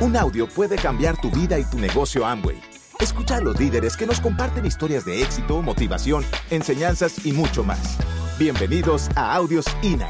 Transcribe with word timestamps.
Un 0.00 0.16
audio 0.16 0.46
puede 0.46 0.76
cambiar 0.76 1.20
tu 1.20 1.28
vida 1.28 1.58
y 1.58 1.64
tu 1.64 1.76
negocio 1.76 2.24
Amway. 2.24 2.60
Escucha 3.00 3.38
a 3.38 3.40
los 3.40 3.58
líderes 3.58 3.96
que 3.96 4.06
nos 4.06 4.20
comparten 4.20 4.64
historias 4.64 5.04
de 5.04 5.22
éxito, 5.22 5.60
motivación, 5.60 6.24
enseñanzas 6.50 7.26
y 7.26 7.32
mucho 7.32 7.64
más. 7.64 7.96
Bienvenidos 8.38 9.08
a 9.16 9.34
Audios 9.34 9.66
INA. 9.82 10.08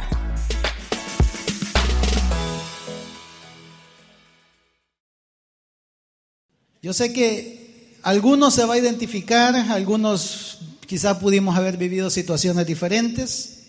Yo 6.82 6.92
sé 6.92 7.14
que 7.14 7.96
algunos 8.02 8.52
se 8.52 8.66
va 8.66 8.74
a 8.74 8.78
identificar, 8.78 9.54
algunos 9.54 10.58
quizás 10.86 11.16
pudimos 11.16 11.56
haber 11.56 11.78
vivido 11.78 12.10
situaciones 12.10 12.66
diferentes, 12.66 13.68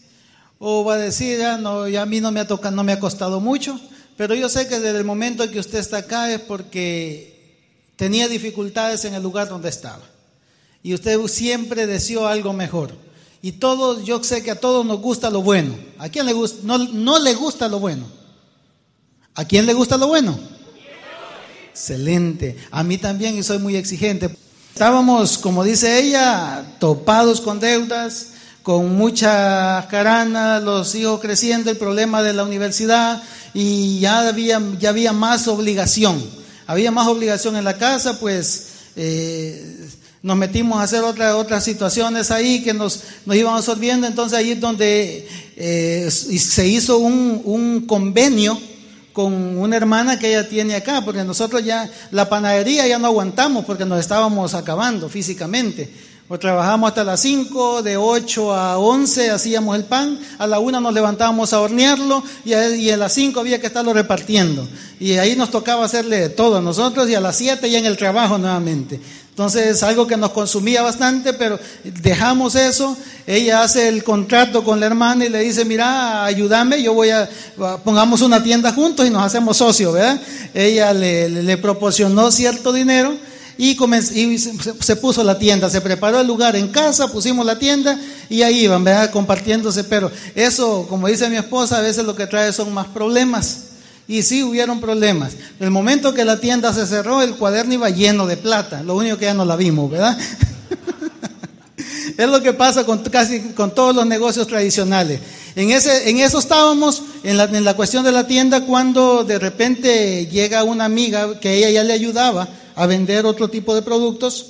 o 0.57 0.83
va 0.83 0.95
a 0.95 0.97
decir, 0.97 1.39
ya, 1.39 1.57
no, 1.57 1.87
ya 1.87 2.01
a 2.01 2.05
mí 2.05 2.19
no 2.19 2.33
me, 2.33 2.41
ha 2.41 2.47
tocado, 2.47 2.75
no 2.75 2.83
me 2.83 2.91
ha 2.91 2.99
costado 2.99 3.39
mucho, 3.39 3.79
pero 4.19 4.35
yo 4.35 4.49
sé 4.49 4.67
que 4.67 4.81
desde 4.81 4.97
el 4.97 5.05
momento 5.05 5.45
en 5.45 5.51
que 5.51 5.61
usted 5.61 5.79
está 5.79 5.99
acá 5.99 6.29
es 6.29 6.41
porque 6.41 7.55
tenía 7.95 8.27
dificultades 8.27 9.05
en 9.05 9.13
el 9.13 9.23
lugar 9.23 9.47
donde 9.47 9.69
estaba. 9.69 10.03
Y 10.83 10.93
usted 10.93 11.17
siempre 11.27 11.87
deseó 11.87 12.27
algo 12.27 12.51
mejor. 12.51 12.93
Y 13.41 13.53
todos, 13.53 14.03
yo 14.03 14.21
sé 14.21 14.43
que 14.43 14.51
a 14.51 14.59
todos 14.59 14.85
nos 14.85 14.99
gusta 14.99 15.29
lo 15.29 15.41
bueno. 15.41 15.73
¿A 15.97 16.09
quién 16.09 16.25
le 16.25 16.33
gusta? 16.33 16.59
No, 16.63 16.77
no 16.79 17.17
le 17.17 17.33
gusta 17.33 17.69
lo 17.69 17.79
bueno. 17.79 18.07
¿A 19.35 19.45
quién 19.45 19.65
le 19.65 19.73
gusta 19.73 19.95
lo 19.95 20.07
bueno? 20.07 20.37
Excelente. 21.69 22.57
A 22.71 22.83
mí 22.83 22.97
también 22.97 23.37
y 23.37 23.43
soy 23.43 23.59
muy 23.59 23.77
exigente. 23.77 24.35
Estábamos, 24.73 25.37
como 25.37 25.63
dice 25.63 25.97
ella, 25.97 26.75
topados 26.81 27.39
con 27.39 27.61
deudas, 27.61 28.33
con 28.63 28.97
mucha 28.97 29.87
carana, 29.89 30.59
los 30.59 30.93
hijos 30.95 31.21
creciendo, 31.21 31.71
el 31.71 31.77
problema 31.77 32.21
de 32.21 32.33
la 32.33 32.43
universidad 32.43 33.23
y 33.53 33.99
ya 33.99 34.27
había, 34.27 34.61
ya 34.79 34.89
había 34.89 35.13
más 35.13 35.47
obligación. 35.47 36.23
Había 36.67 36.91
más 36.91 37.07
obligación 37.07 37.55
en 37.55 37.63
la 37.63 37.77
casa, 37.77 38.19
pues 38.19 38.67
eh, 38.95 39.87
nos 40.21 40.37
metimos 40.37 40.79
a 40.79 40.83
hacer 40.83 41.03
otra, 41.03 41.35
otras 41.35 41.63
situaciones 41.63 42.29
ahí 42.31 42.61
que 42.61 42.73
nos, 42.73 43.01
nos 43.25 43.35
iban 43.35 43.55
absorbiendo. 43.55 44.05
Entonces 44.05 44.37
ahí 44.37 44.51
es 44.51 44.59
donde 44.59 45.27
eh, 45.55 46.09
se 46.11 46.67
hizo 46.67 46.99
un, 46.99 47.41
un 47.43 47.87
convenio 47.87 48.59
con 49.13 49.33
una 49.57 49.75
hermana 49.75 50.19
que 50.19 50.29
ella 50.29 50.47
tiene 50.47 50.75
acá, 50.75 51.01
porque 51.03 51.23
nosotros 51.23 51.63
ya, 51.65 51.89
la 52.11 52.29
panadería 52.29 52.87
ya 52.87 52.99
no 52.99 53.07
aguantamos 53.07 53.65
porque 53.65 53.85
nos 53.85 53.99
estábamos 53.99 54.53
acabando 54.53 55.09
físicamente. 55.09 55.89
Pues 56.29 56.41
trabajamos 56.41 56.89
hasta 56.89 57.03
las 57.03 57.21
5, 57.21 57.81
de 57.81 57.97
8 57.97 58.53
a 58.53 58.77
11 58.77 59.31
hacíamos 59.31 59.75
el 59.75 59.85
pan, 59.85 60.19
a 60.37 60.45
la 60.45 60.59
1 60.59 60.79
nos 60.79 60.93
levantábamos 60.93 61.53
a 61.53 61.59
hornearlo 61.59 62.23
y 62.45 62.53
a, 62.53 62.69
y 62.75 62.91
a 62.91 62.97
las 62.97 63.13
5 63.13 63.39
había 63.39 63.59
que 63.59 63.65
estarlo 63.65 63.93
repartiendo. 63.93 64.67
Y 64.99 65.13
ahí 65.13 65.35
nos 65.35 65.49
tocaba 65.49 65.85
hacerle 65.85 66.29
todo 66.29 66.57
a 66.57 66.61
nosotros 66.61 67.09
y 67.09 67.15
a 67.15 67.19
las 67.19 67.35
7 67.35 67.67
ya 67.67 67.79
en 67.79 67.87
el 67.87 67.97
trabajo 67.97 68.37
nuevamente. 68.37 68.99
Entonces, 69.31 69.81
algo 69.81 70.05
que 70.05 70.17
nos 70.17 70.29
consumía 70.29 70.83
bastante, 70.83 71.33
pero 71.33 71.59
dejamos 71.83 72.53
eso. 72.53 72.95
Ella 73.25 73.63
hace 73.63 73.87
el 73.87 74.03
contrato 74.03 74.63
con 74.63 74.79
la 74.79 74.85
hermana 74.85 75.25
y 75.25 75.29
le 75.29 75.39
dice, 75.39 75.65
mira, 75.65 76.25
ayúdame, 76.25 76.83
yo 76.83 76.93
voy 76.93 77.09
a, 77.09 77.27
pongamos 77.83 78.21
una 78.21 78.43
tienda 78.43 78.71
juntos 78.71 79.07
y 79.07 79.09
nos 79.09 79.23
hacemos 79.23 79.57
socios, 79.57 79.95
¿verdad? 79.95 80.21
Ella 80.53 80.93
le, 80.93 81.27
le 81.27 81.57
proporcionó 81.57 82.31
cierto 82.31 82.71
dinero 82.71 83.17
y, 83.61 83.77
y 84.13 84.37
se, 84.37 84.95
puso 84.95 85.21
la 85.21 85.37
tienda, 85.37 85.69
se 85.69 85.81
preparó 85.81 86.21
el 86.21 86.27
lugar 86.27 86.55
en 86.55 86.69
casa, 86.69 87.11
pusimos 87.11 87.45
la 87.45 87.59
tienda 87.59 87.99
y 88.29 88.41
ahí 88.41 88.61
iban, 88.61 88.85
¿verdad? 88.85 89.11
Compartiéndose, 89.11 89.83
pero 89.83 90.09
eso, 90.33 90.87
como 90.87 91.09
dice 91.09 91.29
mi 91.29 91.35
esposa, 91.35 91.79
a 91.79 91.81
veces 91.81 92.05
lo 92.05 92.15
que 92.15 92.25
trae 92.25 92.53
son 92.53 92.73
más 92.73 92.87
problemas. 92.87 93.63
Y 94.07 94.23
sí 94.23 94.43
hubieron 94.43 94.79
problemas. 94.79 95.33
El 95.59 95.71
momento 95.71 96.13
que 96.13 96.23
la 96.23 96.39
tienda 96.39 96.73
se 96.73 96.87
cerró, 96.87 97.21
el 97.21 97.35
cuaderno 97.35 97.73
iba 97.73 97.89
lleno 97.89 98.27
de 98.27 98.37
plata. 98.37 98.81
Lo 98.81 98.95
único 98.95 99.17
que 99.17 99.25
ya 99.25 99.33
no 99.33 99.43
la 99.43 99.57
vimos, 99.57 99.91
¿verdad? 99.91 100.17
es 102.17 102.29
lo 102.29 102.41
que 102.41 102.53
pasa 102.53 102.85
con 102.85 102.99
casi 102.99 103.41
con 103.51 103.75
todos 103.75 103.93
los 103.93 104.05
negocios 104.05 104.47
tradicionales. 104.47 105.19
En, 105.57 105.71
ese, 105.71 106.09
en 106.09 106.19
eso 106.19 106.39
estábamos, 106.39 107.03
en 107.23 107.35
la, 107.35 107.43
en 107.43 107.65
la 107.65 107.73
cuestión 107.73 108.05
de 108.05 108.13
la 108.13 108.25
tienda, 108.25 108.61
cuando 108.61 109.25
de 109.25 109.37
repente 109.37 110.27
llega 110.27 110.63
una 110.63 110.85
amiga 110.85 111.37
que 111.41 111.55
ella 111.55 111.69
ya 111.71 111.83
le 111.83 111.91
ayudaba 111.91 112.47
a 112.79 112.85
vender 112.85 113.25
otro 113.25 113.49
tipo 113.49 113.75
de 113.75 113.81
productos 113.81 114.45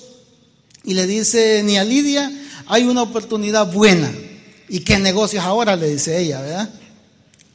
y 0.84 0.94
le 0.94 1.08
dice, 1.08 1.64
ni 1.64 1.80
a 1.80 1.84
Lidia, 1.84 2.32
hay 2.68 2.84
una 2.84 3.02
oportunidad 3.02 3.74
buena. 3.74 4.12
¿Y 4.70 4.82
qué 4.82 5.00
negocios 5.00 5.44
ahora? 5.44 5.76
Le 5.76 5.90
dice 5.90 6.20
ella, 6.20 6.40
¿verdad? 6.40 6.70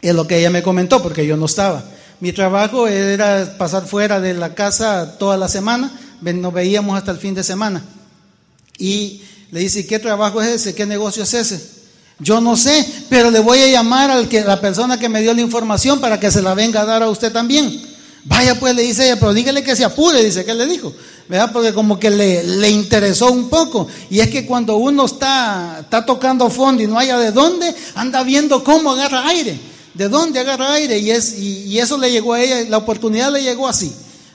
Es 0.03 0.12
lo 0.17 0.27
que 0.27 0.37
ella 0.37 0.51
me 0.51 0.65
comentó 0.65 1.01
porque 1.01 1.25
yo 1.25 1.37
no 1.37 1.47
estaba. 1.47 1.85
Mi 2.19 2.33
trabajo 2.33 2.89
era 2.89 3.57
pasar 3.57 3.87
fuera 3.87 4.19
de 4.19 4.35
la 4.35 4.57
casa 4.57 5.17
toda 5.17 5.37
la 5.37 5.47
semana, 5.49 5.97
nos 6.21 6.53
veíamos 6.53 6.99
hasta 6.99 7.12
el 7.12 7.19
fin 7.19 7.35
de 7.35 7.45
semana. 7.45 7.85
Y 8.77 9.23
le 9.53 9.61
dice, 9.61 9.87
¿qué 9.87 10.01
trabajo 10.01 10.43
es 10.43 10.49
ese? 10.49 10.75
¿Qué 10.75 10.87
negocio 10.87 11.23
es 11.23 11.35
ese? 11.35 11.65
Yo 12.19 12.41
no 12.41 12.56
sé, 12.56 12.85
pero 13.09 13.31
le 13.31 13.39
voy 13.39 13.61
a 13.61 13.69
llamar 13.69 14.11
a 14.11 14.21
la 14.21 14.61
persona 14.61 14.99
que 14.99 15.09
me 15.09 15.23
dio 15.23 15.35
la 15.35 15.41
información 15.41 16.01
para 16.01 16.19
que 16.19 16.33
se 16.33 16.43
la 16.43 16.55
venga 16.55 16.81
a 16.81 16.85
dar 16.85 17.05
a 17.05 17.09
usted 17.09 17.33
también. 17.33 17.94
Vaya 18.25 18.59
pues, 18.59 18.75
le 18.75 18.83
dice 18.83 19.05
ella, 19.05 19.21
pero 19.21 19.35
dígale 19.35 19.62
que 19.62 19.77
se 19.77 19.85
apure, 19.85 20.25
dice, 20.25 20.45
¿qué 20.45 20.55
le 20.55 20.67
dijo? 20.67 20.93
¿Verdad? 21.29 21.51
Porque 21.53 21.75
como 21.75 21.99
que 21.99 22.11
le, 22.11 22.43
le, 22.43 22.71
interesó 22.71 23.31
un 23.31 23.51
poco. 23.51 23.87
Y 24.11 24.21
es 24.21 24.29
que 24.29 24.47
cuando 24.47 24.77
uno 24.77 25.05
está, 25.05 25.79
está 25.81 26.07
tocando 26.07 26.49
fondo 26.49 26.83
y 26.83 26.87
no 26.87 26.99
haya 26.99 27.19
de 27.19 27.33
dónde, 27.33 27.75
anda 27.95 28.23
viendo 28.23 28.65
cómo 28.65 28.93
agarra 28.93 29.29
aire. 29.29 29.59
¿De 29.93 30.09
dónde 30.09 30.41
agarra 30.41 30.73
aire? 30.73 30.99
Y, 30.99 31.11
es, 31.11 31.39
y, 31.39 31.65
y 31.65 31.79
eso 31.79 31.99
le 31.99 32.11
llegó 32.11 32.33
a 32.33 32.41
ella, 32.41 32.69
la 32.69 32.79
oportunidad 32.79 33.31
le 33.31 33.43
llegó 33.43 33.69
así. 33.69 33.93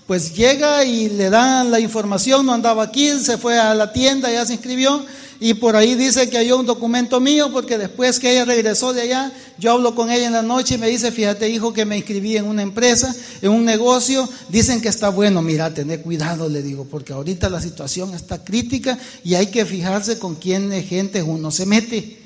Pues 0.09 0.33
llega 0.33 0.83
y 0.85 1.07
le 1.07 1.29
dan 1.29 1.69
la 1.69 1.79
información, 1.79 2.43
no 2.43 2.51
andaba 2.51 2.81
aquí, 2.81 3.11
se 3.19 3.37
fue 3.37 3.59
a 3.59 3.75
la 3.75 3.93
tienda, 3.93 4.31
ya 4.31 4.43
se 4.43 4.53
inscribió 4.53 5.05
y 5.39 5.53
por 5.53 5.75
ahí 5.75 5.93
dice 5.93 6.31
que 6.31 6.39
hay 6.39 6.51
un 6.51 6.65
documento 6.65 7.19
mío 7.19 7.51
porque 7.53 7.77
después 7.77 8.19
que 8.19 8.31
ella 8.31 8.43
regresó 8.43 8.91
de 8.91 9.03
allá, 9.03 9.31
yo 9.59 9.73
hablo 9.73 9.93
con 9.93 10.09
ella 10.09 10.25
en 10.25 10.33
la 10.33 10.41
noche 10.41 10.73
y 10.73 10.77
me 10.79 10.87
dice, 10.87 11.11
fíjate 11.11 11.47
hijo 11.47 11.73
que 11.73 11.85
me 11.85 11.95
inscribí 11.95 12.37
en 12.37 12.45
una 12.45 12.63
empresa, 12.63 13.15
en 13.43 13.51
un 13.51 13.63
negocio, 13.63 14.27
dicen 14.49 14.81
que 14.81 14.87
está 14.87 15.09
bueno, 15.09 15.43
mira, 15.43 15.71
tener 15.75 16.01
cuidado, 16.01 16.49
le 16.49 16.63
digo, 16.63 16.87
porque 16.89 17.13
ahorita 17.13 17.47
la 17.47 17.61
situación 17.61 18.15
está 18.15 18.43
crítica 18.43 18.97
y 19.23 19.35
hay 19.35 19.51
que 19.51 19.63
fijarse 19.63 20.17
con 20.17 20.33
quién 20.37 20.71
gente 20.85 21.21
uno 21.21 21.51
se 21.51 21.67
mete. 21.67 22.19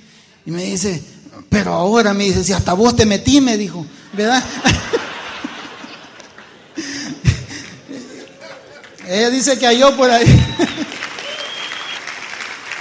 Y 0.45 0.51
me 0.51 0.63
dice, 0.63 1.03
pero 1.49 1.73
ahora 1.73 2.13
me 2.13 2.23
dice, 2.23 2.45
si 2.45 2.53
hasta 2.53 2.71
vos 2.71 2.95
te 2.95 3.05
metí, 3.05 3.41
me 3.41 3.57
dijo, 3.57 3.85
¿verdad? 4.13 4.41
Ella 9.13 9.29
dice 9.29 9.57
que 9.57 9.65
halló 9.67 9.95
por 9.95 10.09
ahí. 10.09 10.25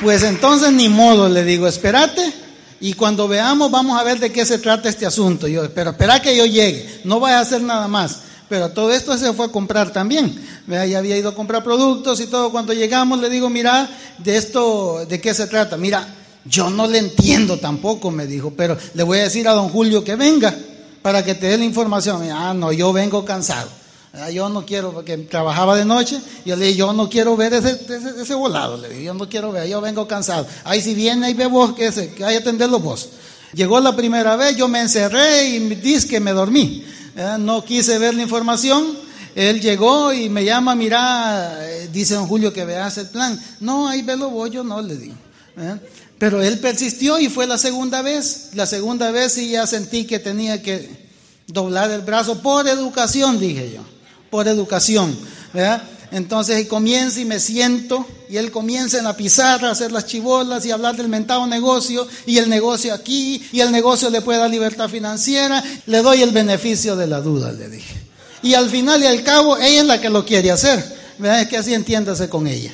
Pues 0.03 0.25
entonces 0.25 0.72
ni 0.72 0.88
modo, 0.88 1.28
le 1.28 1.44
digo, 1.44 1.69
espérate 1.69 2.34
y 2.81 2.94
cuando 2.94 3.28
veamos 3.28 3.70
vamos 3.70 3.98
a 3.98 4.03
ver 4.03 4.19
de 4.19 4.32
qué 4.32 4.44
se 4.44 4.59
trata 4.59 4.88
este 4.88 5.06
asunto. 5.06 5.47
Yo, 5.47 5.72
pero 5.72 5.91
espera 5.91 6.20
que 6.20 6.37
yo 6.37 6.44
llegue, 6.44 7.00
no 7.04 7.20
vaya 7.20 7.38
a 7.38 7.43
hacer 7.43 7.62
nada 7.62 7.87
más. 7.87 8.22
Pero 8.48 8.70
todo 8.70 8.93
esto 8.93 9.16
se 9.16 9.32
fue 9.32 9.47
a 9.47 9.48
comprar 9.50 9.93
también. 9.93 10.34
Ya 10.66 10.98
había 10.98 11.16
ido 11.16 11.28
a 11.28 11.34
comprar 11.34 11.62
productos 11.62 12.19
y 12.20 12.26
todo. 12.26 12.50
Cuando 12.50 12.72
llegamos 12.72 13.20
le 13.20 13.31
digo, 13.31 13.49
mira, 13.49 13.88
de 14.19 14.37
esto, 14.37 15.06
¿de 15.09 15.20
qué 15.20 15.32
se 15.32 15.47
trata? 15.47 15.76
Mira, 15.76 16.06
yo 16.44 16.69
no 16.69 16.88
le 16.88 16.99
entiendo 16.99 17.59
tampoco, 17.60 18.10
me 18.10 18.26
dijo, 18.26 18.53
pero 18.56 18.76
le 18.94 19.04
voy 19.04 19.20
a 19.20 19.22
decir 19.22 19.47
a 19.47 19.53
don 19.53 19.69
Julio 19.69 20.03
que 20.03 20.16
venga 20.16 20.53
para 21.00 21.25
que 21.25 21.37
te 21.37 21.47
dé 21.47 21.59
la 21.59 21.64
información. 21.64 22.28
Ah, 22.32 22.53
no, 22.53 22.72
yo 22.72 22.93
vengo 22.93 23.25
cansado. 23.25 23.70
Ah, 24.15 24.31
yo 24.31 24.50
no 24.50 24.67
quiero, 24.67 24.93
porque 24.93 25.17
trabajaba 25.17 25.75
de 25.75 25.87
noche, 25.87 26.21
yo 26.45 26.55
le 26.55 26.67
dije, 26.67 26.78
yo 26.78 26.93
no 26.93 27.09
quiero 27.09 27.34
ver 27.34 27.55
ese, 27.55 27.81
ese, 28.21 28.34
volado, 28.34 28.77
le 28.77 28.91
dije, 28.91 29.05
yo 29.05 29.15
no 29.15 29.27
quiero 29.27 29.50
ver, 29.50 29.67
yo 29.67 29.81
vengo 29.81 30.06
cansado. 30.06 30.47
Ahí 30.65 30.83
si 30.83 30.95
viene 30.95 31.31
y 31.31 31.34
ve 31.34 31.47
vos, 31.47 31.73
que, 31.73 31.87
ese, 31.87 32.12
que 32.12 32.23
hay 32.23 32.37
atenderlo 32.37 32.78
vos. 32.78 33.09
Llegó 33.55 33.81
la 33.81 33.97
primera 33.97 34.37
vez, 34.37 34.55
yo 34.55 34.69
me 34.69 34.83
encerré 34.83 35.49
y 35.49 35.59
dice 35.77 36.09
que 36.09 36.21
me 36.21 36.32
dormí. 36.32 36.85
Eh, 37.17 37.37
no 37.38 37.64
quise 37.64 37.99
ver 37.99 38.14
la 38.14 38.23
información. 38.23 38.99
Él 39.35 39.62
llegó 39.62 40.12
y 40.12 40.29
me 40.29 40.44
llama, 40.44 40.75
mira, 40.75 41.56
eh, 41.61 41.88
dice 41.91 42.12
don 42.15 42.26
Julio 42.26 42.53
que 42.53 42.67
veas 42.67 42.99
el 42.99 43.08
plan. 43.08 43.41
No, 43.61 43.88
ahí 43.88 44.03
velo 44.03 44.29
vos, 44.29 44.50
yo 44.50 44.62
no 44.62 44.82
le 44.82 44.97
digo. 44.97 45.15
Eh. 45.56 45.76
Pero 46.19 46.43
él 46.43 46.58
persistió 46.58 47.19
y 47.19 47.31
fue 47.31 47.47
la 47.47 47.56
segunda 47.56 48.03
vez. 48.03 48.50
La 48.53 48.67
segunda 48.67 49.11
vez 49.11 49.38
y 49.38 49.53
ya 49.53 49.67
sentí 49.67 50.05
que 50.05 50.19
tenía 50.19 50.62
que 50.62 51.08
doblar 51.47 51.91
el 51.91 52.03
brazo 52.03 52.43
por 52.43 52.69
educación, 52.69 53.38
dije 53.38 53.73
yo 53.75 53.93
por 54.32 54.49
educación. 54.49 55.14
¿verdad? 55.52 55.82
Entonces 56.11 56.58
y 56.58 56.64
comienza 56.64 57.20
y 57.20 57.26
me 57.26 57.38
siento 57.38 58.06
y 58.31 58.38
él 58.38 58.50
comienza 58.50 58.96
en 58.96 59.05
la 59.05 59.14
pizarra 59.14 59.69
a 59.69 59.73
hacer 59.73 59.93
las 59.93 60.06
chivolas 60.06 60.64
y 60.64 60.70
hablar 60.70 60.96
del 60.96 61.08
mentado 61.08 61.46
negocio 61.46 62.08
y 62.25 62.38
el 62.38 62.49
negocio 62.49 62.94
aquí 62.94 63.46
y 63.52 63.61
el 63.61 63.70
negocio 63.70 64.08
le 64.08 64.23
puede 64.23 64.38
dar 64.38 64.49
libertad 64.49 64.88
financiera, 64.88 65.62
le 65.84 65.99
doy 65.99 66.23
el 66.23 66.31
beneficio 66.31 66.96
de 66.96 67.06
la 67.06 67.20
duda, 67.20 67.52
le 67.52 67.69
dije. 67.69 67.94
Y 68.43 68.55
al 68.55 68.70
final 68.70 69.02
y 69.02 69.06
al 69.06 69.23
cabo 69.23 69.58
ella 69.58 69.82
es 69.82 69.87
la 69.87 70.00
que 70.00 70.08
lo 70.08 70.25
quiere 70.25 70.50
hacer, 70.50 70.82
¿verdad? 71.19 71.43
Es 71.43 71.49
que 71.49 71.58
así 71.58 71.75
entiéndase 71.75 72.31
con 72.31 72.46
ella. 72.46 72.73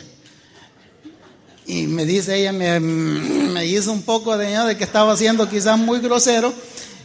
Y 1.66 1.88
me 1.88 2.06
dice 2.06 2.36
ella, 2.36 2.52
me, 2.52 3.66
hizo 3.66 3.92
un 3.92 4.02
poco 4.02 4.38
de, 4.38 4.46
de 4.46 4.76
que 4.76 4.84
estaba 4.84 5.16
siendo 5.16 5.48
quizás 5.48 5.76
muy 5.76 5.98
grosero 5.98 6.54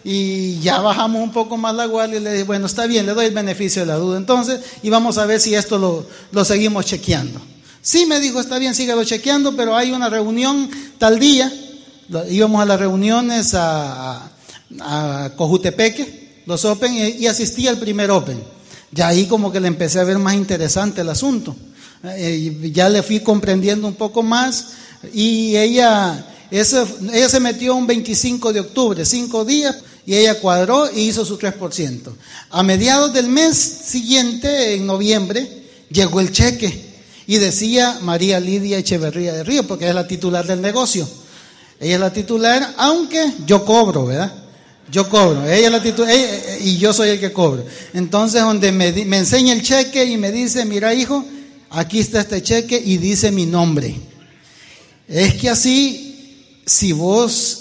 y 0.03 0.59
ya 0.59 0.79
bajamos 0.81 1.21
un 1.21 1.31
poco 1.31 1.57
más 1.57 1.73
la 1.75 1.85
guardia 1.85 2.19
y 2.19 2.23
le 2.23 2.31
dije, 2.31 2.43
bueno, 2.43 2.65
está 2.65 2.85
bien, 2.87 3.05
le 3.05 3.13
doy 3.13 3.27
el 3.27 3.33
beneficio 3.33 3.83
de 3.83 3.87
la 3.87 3.95
duda 3.95 4.17
entonces 4.17 4.59
y 4.81 4.89
vamos 4.89 5.17
a 5.17 5.25
ver 5.25 5.39
si 5.39 5.55
esto 5.55 5.77
lo, 5.77 6.05
lo 6.31 6.45
seguimos 6.45 6.85
chequeando. 6.85 7.39
Sí, 7.81 8.05
me 8.05 8.21
dijo, 8.21 8.39
está 8.39 8.59
bien, 8.59 8.73
síguelo 8.73 9.03
chequeando, 9.03 9.57
pero 9.57 9.75
hay 9.75 9.91
una 9.91 10.09
reunión 10.09 10.69
tal 10.97 11.19
día, 11.19 11.51
íbamos 12.29 12.61
a 12.61 12.65
las 12.65 12.79
reuniones 12.79 13.53
a, 13.55 14.31
a, 14.79 15.31
Cojutepeque, 15.35 16.43
los 16.45 16.63
Open, 16.63 16.93
y, 16.93 17.27
asistí 17.27 17.67
al 17.67 17.77
primer 17.77 18.09
Open. 18.09 18.41
Ya 18.91 19.09
ahí 19.09 19.25
como 19.25 19.51
que 19.51 19.59
le 19.59 19.67
empecé 19.67 19.99
a 19.99 20.05
ver 20.05 20.17
más 20.17 20.35
interesante 20.35 21.01
el 21.01 21.09
asunto. 21.09 21.55
Eh, 22.05 22.71
ya 22.73 22.87
le 22.87 23.03
fui 23.03 23.19
comprendiendo 23.19 23.85
un 23.85 23.95
poco 23.95 24.23
más 24.23 24.73
y 25.13 25.57
ella, 25.57 26.25
ella 26.59 27.29
se 27.29 27.39
metió 27.39 27.73
un 27.73 27.87
25 27.87 28.53
de 28.53 28.59
octubre, 28.59 29.05
cinco 29.05 29.43
días, 29.43 29.77
y 30.05 30.13
ella 30.15 30.39
cuadró 30.39 30.87
y 30.93 31.01
hizo 31.01 31.25
su 31.25 31.39
3%. 31.39 32.13
A 32.51 32.61
mediados 32.61 33.11
del 33.11 33.27
mes 33.27 33.57
siguiente, 33.57 34.75
en 34.75 34.85
noviembre, 34.85 35.63
llegó 35.89 36.19
el 36.19 36.31
cheque 36.31 36.93
y 37.25 37.37
decía 37.37 37.97
María 38.01 38.39
Lidia 38.39 38.77
Echeverría 38.77 39.33
de 39.33 39.43
Río, 39.43 39.65
porque 39.65 39.89
es 39.89 39.95
la 39.95 40.07
titular 40.07 40.45
del 40.45 40.61
negocio. 40.61 41.09
Ella 41.79 41.95
es 41.95 41.99
la 41.99 42.13
titular, 42.13 42.75
aunque 42.77 43.33
yo 43.47 43.65
cobro, 43.65 44.05
¿verdad? 44.05 44.31
Yo 44.91 45.09
cobro, 45.09 45.43
ella 45.45 45.65
es 45.65 45.71
la 45.71 45.81
titular 45.81 46.15
y 46.61 46.77
yo 46.77 46.93
soy 46.93 47.09
el 47.09 47.19
que 47.19 47.33
cobro. 47.33 47.65
Entonces, 47.95 48.41
donde 48.41 48.71
me, 48.71 48.91
me 48.91 49.17
enseña 49.17 49.53
el 49.53 49.63
cheque 49.63 50.05
y 50.05 50.17
me 50.17 50.31
dice, 50.31 50.65
mira 50.65 50.93
hijo, 50.93 51.25
aquí 51.71 51.99
está 51.99 52.19
este 52.19 52.43
cheque 52.43 52.79
y 52.83 52.97
dice 52.97 53.31
mi 53.31 53.47
nombre. 53.47 53.95
Es 55.07 55.33
que 55.35 55.49
así, 55.49 56.12
si 56.65 56.91
vos 56.91 57.59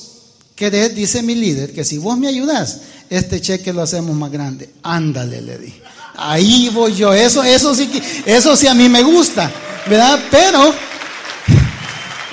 querés, 0.55 0.95
dice 0.95 1.23
mi 1.23 1.35
líder, 1.35 1.73
que 1.73 1.85
si 1.85 1.99
vos 1.99 2.17
me 2.19 2.29
ayudás, 2.29 2.81
este 3.11 3.41
cheque 3.41 3.73
lo 3.73 3.83
hacemos 3.83 4.17
más 4.17 4.31
grande. 4.31 4.71
Ándale, 4.83 5.43
le 5.43 5.59
dije. 5.59 5.83
Ahí 6.17 6.71
voy 6.73 6.95
yo. 6.95 7.13
Eso, 7.13 7.43
eso 7.43 7.75
sí 7.75 7.91
eso 8.27 8.57
sí 8.57 8.67
a 8.67 8.75
mí 8.75 8.89
me 8.89 9.03
gusta, 9.03 9.51
¿verdad? 9.89 10.21
Pero, 10.31 10.75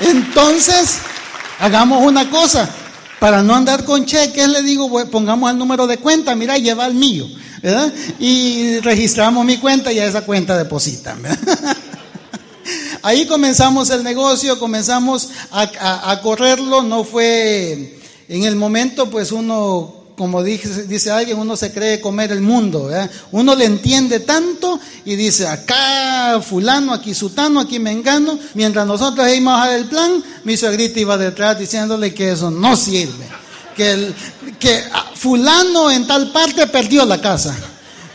entonces, 0.02 1.00
hagamos 1.60 2.06
una 2.06 2.30
cosa. 2.30 2.70
Para 3.20 3.44
no 3.44 3.54
andar 3.54 3.84
con 3.84 4.06
cheques, 4.06 4.48
le 4.48 4.64
digo, 4.64 4.90
pongamos 5.12 5.52
el 5.52 5.58
número 5.58 5.88
de 5.88 5.98
cuenta, 5.98 6.36
mira, 6.36 6.58
lleva 6.58 6.86
el 6.86 6.94
mío, 6.94 7.28
¿verdad? 7.62 7.92
Y 8.18 8.80
registramos 8.80 9.44
mi 9.44 9.58
cuenta 9.58 9.92
y 9.92 10.00
a 10.00 10.06
esa 10.06 10.22
cuenta 10.22 10.58
depositan, 10.58 11.22
Ahí 13.02 13.26
comenzamos 13.26 13.90
el 13.90 14.04
negocio, 14.04 14.60
comenzamos 14.60 15.30
a, 15.52 16.12
a 16.12 16.22
correrlo, 16.22 16.84
no 16.84 17.04
fue 17.04 18.00
en 18.28 18.44
el 18.44 18.56
momento, 18.56 19.10
pues 19.10 19.32
uno 19.32 20.00
como 20.20 20.44
dice, 20.44 20.84
dice 20.84 21.12
alguien, 21.12 21.40
uno 21.40 21.56
se 21.56 21.72
cree 21.72 22.02
comer 22.02 22.34
el 22.34 22.42
mundo. 22.42 22.92
Uno 23.32 23.56
le 23.56 23.64
entiende 23.64 24.20
tanto 24.20 24.78
y 25.06 25.16
dice, 25.16 25.48
acá 25.48 26.42
fulano, 26.42 26.94
aquí 26.94 27.16
sutano, 27.16 27.62
aquí 27.62 27.80
mengano. 27.80 28.38
Mientras 28.54 28.86
nosotros 28.86 29.26
íbamos 29.30 29.64
a 29.64 29.74
el 29.78 29.86
plan, 29.86 30.22
mi 30.44 30.58
suegrita 30.58 31.00
iba 31.00 31.18
detrás 31.18 31.58
diciéndole 31.58 32.14
que 32.14 32.34
eso 32.34 32.52
no 32.52 32.76
sirve. 32.76 33.30
Que, 33.78 34.14
que 34.60 34.84
ah, 34.92 35.10
fulano 35.16 35.90
en 35.90 36.06
tal 36.06 36.34
parte 36.34 36.68
perdió 36.68 37.06
la 37.06 37.22
casa. 37.22 37.56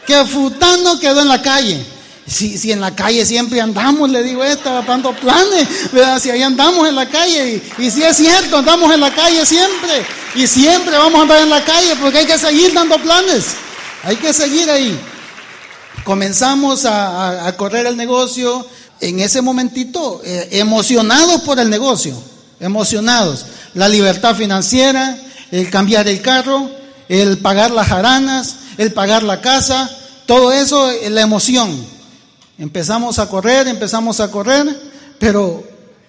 Que 0.07 0.27
fulano 0.27 1.01
quedó 1.01 1.23
en 1.23 1.29
la 1.29 1.41
calle. 1.41 1.87
Si, 2.27 2.73
en 2.73 2.81
la 2.81 2.95
calle 2.95 3.27
siempre 3.27 3.61
andamos, 3.61 4.09
le 4.09 4.23
digo, 4.23 4.43
estaba 4.43 4.81
dando 4.83 5.13
planes, 5.13 5.93
¿verdad? 5.93 6.19
Si 6.19 6.31
ahí 6.31 6.43
andamos 6.43 6.89
en 6.89 6.95
la 6.95 7.07
calle, 7.07 7.63
y, 7.79 7.85
y 7.85 7.91
si 7.91 8.03
es 8.03 8.17
cierto, 8.17 8.59
andamos 8.59 8.93
en 8.95 9.01
la 9.01 9.15
calle 9.15 9.45
siempre, 9.45 10.07
y 10.35 10.47
siempre 10.47 10.97
vamos 10.97 11.19
a 11.19 11.23
andar 11.23 11.43
en 11.43 11.51
la 11.51 11.65
calle, 11.65 11.95
porque 12.01 12.19
hay 12.19 12.27
que 12.27 12.39
seguir 12.39 12.73
dando 12.73 12.99
planes, 12.99 13.45
hay 14.03 14.17
que 14.17 14.33
seguir 14.33 14.71
ahí. 14.71 14.99
Comenzamos 16.05 16.85
a, 16.85 17.55
correr 17.57 17.87
el 17.87 17.97
negocio 17.97 18.67
en 19.01 19.21
ese 19.21 19.41
momentito, 19.41 20.21
eh, 20.23 20.49
emocionados 20.53 21.41
por 21.43 21.59
el 21.59 21.71
negocio, 21.71 22.15
emocionados. 22.61 23.47
La 23.73 23.89
libertad 23.89 24.37
financiera, 24.37 25.17
el 25.51 25.71
cambiar 25.71 26.07
el 26.07 26.21
carro, 26.21 26.71
el 27.09 27.39
pagar 27.39 27.71
las 27.71 27.89
jaranas, 27.89 28.57
el 28.77 28.93
pagar 28.93 29.23
la 29.23 29.41
casa, 29.41 29.91
todo 30.27 30.53
eso, 30.53 30.91
la 31.09 31.23
emoción. 31.23 31.87
Empezamos 32.59 33.19
a 33.19 33.29
correr, 33.29 33.67
empezamos 33.67 34.21
a 34.21 34.31
correr, 34.31 34.67
pero 35.19 35.65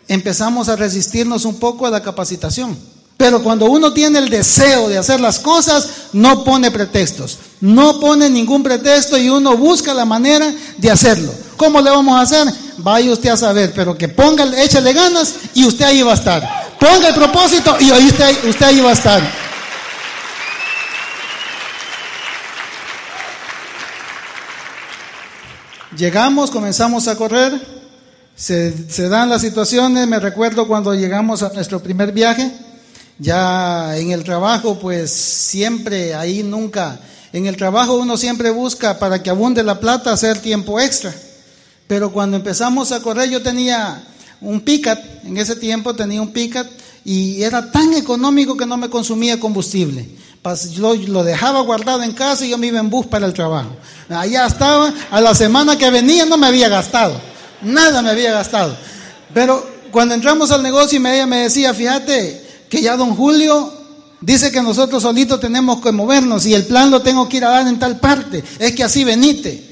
empezamos 0.07 0.69
a 0.69 0.75
resistirnos 0.75 1.45
un 1.45 1.59
poco 1.59 1.85
a 1.85 1.91
la 1.91 2.01
capacitación. 2.01 2.77
Pero 3.17 3.41
cuando 3.41 3.65
uno 3.67 3.93
tiene 3.93 4.19
el 4.19 4.29
deseo 4.29 4.89
de 4.89 4.97
hacer 4.97 5.21
las 5.21 5.39
cosas, 5.39 5.87
no 6.11 6.43
pone 6.43 6.69
pretextos. 6.69 7.37
No 7.61 7.99
pone 7.99 8.29
ningún 8.29 8.61
pretexto 8.61 9.17
y 9.17 9.29
uno 9.29 9.55
busca 9.55 9.93
la 9.93 10.03
manera 10.03 10.53
de 10.77 10.91
hacerlo. 10.91 11.33
¿Cómo 11.55 11.81
le 11.81 11.89
vamos 11.89 12.17
a 12.17 12.21
hacer? 12.21 12.53
Vaya 12.77 13.11
usted 13.11 13.29
a 13.29 13.37
saber, 13.37 13.71
pero 13.73 13.97
que 13.97 14.09
ponga, 14.09 14.43
échale 14.61 14.91
ganas 14.91 15.33
y 15.53 15.65
usted 15.65 15.85
ahí 15.85 16.03
va 16.03 16.11
a 16.11 16.15
estar. 16.15 16.75
Ponga 16.77 17.07
el 17.07 17.15
propósito 17.15 17.77
y 17.79 17.89
usted, 17.91 18.49
usted 18.49 18.65
ahí 18.65 18.81
va 18.81 18.89
a 18.89 18.93
estar. 18.93 19.44
Llegamos, 25.97 26.51
comenzamos 26.51 27.07
a 27.07 27.15
correr, 27.15 27.53
se, 28.35 29.07
dan 29.07 29.29
las 29.29 29.41
situaciones, 29.41 30.05
me 30.07 30.19
recuerdo 30.19 30.67
cuando 30.67 30.93
llegamos 30.93 31.41
a 31.41 31.53
nuestro 31.53 31.81
primer 31.81 32.11
viaje, 32.11 32.51
ya 33.17 33.97
en 33.97 34.11
el 34.11 34.25
trabajo, 34.25 34.77
pues 34.77 35.11
siempre, 35.11 36.13
ahí 36.13 36.43
nunca, 36.43 36.99
en 37.31 37.45
el 37.45 37.55
trabajo 37.55 37.95
uno 37.95 38.17
siempre 38.17 38.49
busca 38.49 38.99
para 38.99 39.23
que 39.23 39.29
abunde 39.29 39.63
la 39.63 39.79
plata 39.79 40.11
hacer 40.11 40.39
tiempo 40.39 40.81
extra. 40.81 41.15
Pero 41.87 42.11
cuando 42.11 42.35
empezamos 42.35 42.91
a 42.91 43.01
correr 43.01 43.29
yo 43.29 43.41
tenía 43.41 44.03
un 44.41 44.61
picat, 44.61 44.99
en 45.23 45.37
ese 45.37 45.55
tiempo 45.55 45.95
tenía 45.95 46.21
un 46.21 46.33
picat 46.33 46.67
y 47.05 47.41
era 47.41 47.71
tan 47.71 47.93
económico 47.93 48.57
que 48.57 48.65
no 48.65 48.75
me 48.75 48.89
consumía 48.89 49.39
combustible. 49.39 50.09
Yo 50.71 50.93
lo 50.93 51.23
dejaba 51.23 51.61
guardado 51.61 52.03
en 52.03 52.11
casa 52.11 52.45
y 52.45 52.49
yo 52.49 52.57
me 52.57 52.67
iba 52.67 52.79
en 52.79 52.89
bus 52.89 53.07
para 53.07 53.25
el 53.25 53.33
trabajo. 53.33 53.75
Allá 54.09 54.45
estaba, 54.45 54.93
a 55.09 55.21
la 55.21 55.33
semana 55.33 55.77
que 55.77 55.89
venía 55.89 56.25
no 56.25 56.37
me 56.37 56.47
había 56.47 56.69
gastado, 56.69 57.19
nada 57.61 58.01
me 58.01 58.11
había 58.11 58.31
gastado. 58.31 58.77
Pero 59.33 59.67
cuando 59.91 60.13
entramos 60.13 60.51
al 60.51 60.61
negocio 60.61 60.99
y 60.99 61.07
ella 61.07 61.25
me 61.25 61.37
decía, 61.37 61.73
fíjate 61.73 62.45
que 62.69 62.81
ya 62.81 62.95
don 62.95 63.15
Julio 63.15 63.73
dice 64.21 64.51
que 64.51 64.61
nosotros 64.61 65.01
solitos 65.01 65.39
tenemos 65.39 65.81
que 65.81 65.91
movernos 65.91 66.45
y 66.45 66.53
el 66.53 66.65
plan 66.65 66.91
lo 66.91 67.01
tengo 67.01 67.27
que 67.27 67.37
ir 67.37 67.45
a 67.45 67.49
dar 67.49 67.67
en 67.67 67.79
tal 67.79 67.99
parte, 67.99 68.43
es 68.59 68.75
que 68.75 68.83
así 68.83 69.03
venite. 69.03 69.63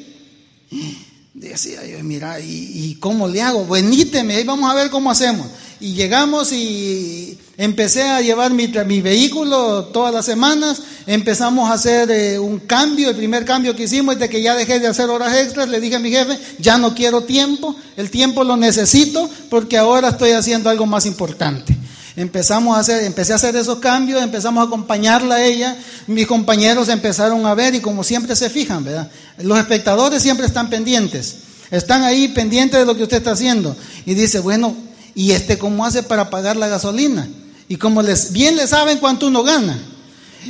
Decía 1.33 1.85
yo, 1.85 2.03
mira, 2.03 2.39
¿y, 2.39 2.97
cómo 2.99 3.27
le 3.27 3.41
hago? 3.41 3.67
Veníteme, 3.67 4.35
ahí 4.35 4.43
vamos 4.43 4.71
a 4.71 4.73
ver 4.73 4.89
cómo 4.89 5.11
hacemos. 5.11 5.47
Y 5.79 5.93
llegamos 5.93 6.51
y 6.51 7.37
empecé 7.57 8.03
a 8.03 8.21
llevar 8.21 8.51
mi, 8.51 8.67
mi 8.67 9.01
vehículo 9.01 9.85
todas 9.85 10.13
las 10.13 10.25
semanas, 10.25 10.81
empezamos 11.05 11.69
a 11.69 11.73
hacer 11.73 12.09
eh, 12.09 12.39
un 12.39 12.59
cambio, 12.59 13.09
el 13.09 13.15
primer 13.15 13.45
cambio 13.45 13.75
que 13.75 13.83
hicimos 13.83 14.15
es 14.15 14.21
de 14.21 14.29
que 14.29 14.41
ya 14.41 14.55
dejé 14.55 14.79
de 14.79 14.87
hacer 14.87 15.09
horas 15.09 15.35
extras, 15.35 15.69
le 15.69 15.79
dije 15.79 15.95
a 15.95 15.99
mi 15.99 16.09
jefe, 16.09 16.37
ya 16.59 16.77
no 16.77 16.95
quiero 16.95 17.21
tiempo, 17.21 17.75
el 17.95 18.09
tiempo 18.09 18.43
lo 18.43 18.57
necesito 18.57 19.29
porque 19.49 19.77
ahora 19.77 20.09
estoy 20.09 20.31
haciendo 20.31 20.69
algo 20.69 20.85
más 20.85 21.05
importante. 21.05 21.77
Empezamos 22.15 22.77
a 22.77 22.79
hacer, 22.79 23.03
empecé 23.05 23.33
a 23.33 23.37
hacer 23.37 23.55
esos 23.55 23.79
cambios, 23.79 24.21
empezamos 24.21 24.63
a 24.63 24.67
acompañarla 24.67 25.35
a 25.35 25.43
ella, 25.43 25.75
mis 26.05 26.27
compañeros 26.27 26.89
empezaron 26.89 27.45
a 27.47 27.55
ver 27.55 27.73
y 27.73 27.79
como 27.79 28.03
siempre 28.03 28.35
se 28.35 28.51
fijan, 28.51 28.83
¿verdad? 28.83 29.09
Los 29.39 29.57
espectadores 29.57 30.21
siempre 30.21 30.45
están 30.45 30.69
pendientes, 30.69 31.37
están 31.71 32.03
ahí 32.03 32.27
pendientes 32.27 32.79
de 32.79 32.85
lo 32.85 32.95
que 32.95 33.03
usted 33.03 33.17
está 33.17 33.31
haciendo. 33.31 33.75
Y 34.05 34.13
dice, 34.13 34.39
bueno, 34.39 34.75
¿y 35.15 35.31
este 35.31 35.57
cómo 35.57 35.87
hace 35.87 36.03
para 36.03 36.29
pagar 36.29 36.55
la 36.55 36.67
gasolina? 36.67 37.27
Y 37.67 37.77
como 37.77 38.01
les, 38.01 38.31
bien 38.31 38.55
le 38.55 38.67
saben 38.67 38.97
cuánto 38.99 39.27
uno 39.27 39.43
gana. 39.43 39.77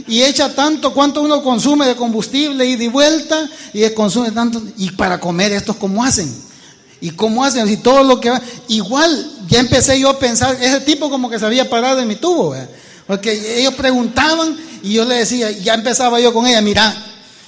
Y 0.07 0.23
echa 0.23 0.53
tanto 0.55 0.93
cuánto 0.93 1.21
uno 1.21 1.43
consume 1.43 1.85
de 1.85 1.95
combustible 1.95 2.65
y 2.65 2.75
de 2.75 2.89
vuelta 2.89 3.49
y 3.73 3.87
consume 3.91 4.31
tanto. 4.31 4.61
Y 4.77 4.91
para 4.91 5.19
comer 5.19 5.51
estos 5.51 5.75
cómo 5.75 6.03
hacen. 6.03 6.33
¿Y 6.99 7.11
cómo 7.11 7.43
hacen? 7.43 7.67
Y 7.69 7.77
todo 7.77 8.03
lo 8.03 8.19
que 8.19 8.29
va. 8.29 8.41
Igual, 8.69 9.31
ya 9.49 9.59
empecé 9.59 9.99
yo 9.99 10.09
a 10.09 10.17
pensar, 10.17 10.57
ese 10.61 10.79
tipo 10.81 11.09
como 11.09 11.29
que 11.29 11.37
se 11.37 11.45
había 11.45 11.69
parado 11.69 11.99
en 11.99 12.07
mi 12.07 12.15
tubo, 12.15 12.55
porque 13.05 13.59
ellos 13.59 13.73
preguntaban 13.73 14.55
y 14.81 14.93
yo 14.93 15.05
le 15.05 15.15
decía, 15.15 15.51
ya 15.51 15.73
empezaba 15.73 16.21
yo 16.21 16.33
con 16.33 16.47
ella, 16.47 16.61
mira, 16.61 16.95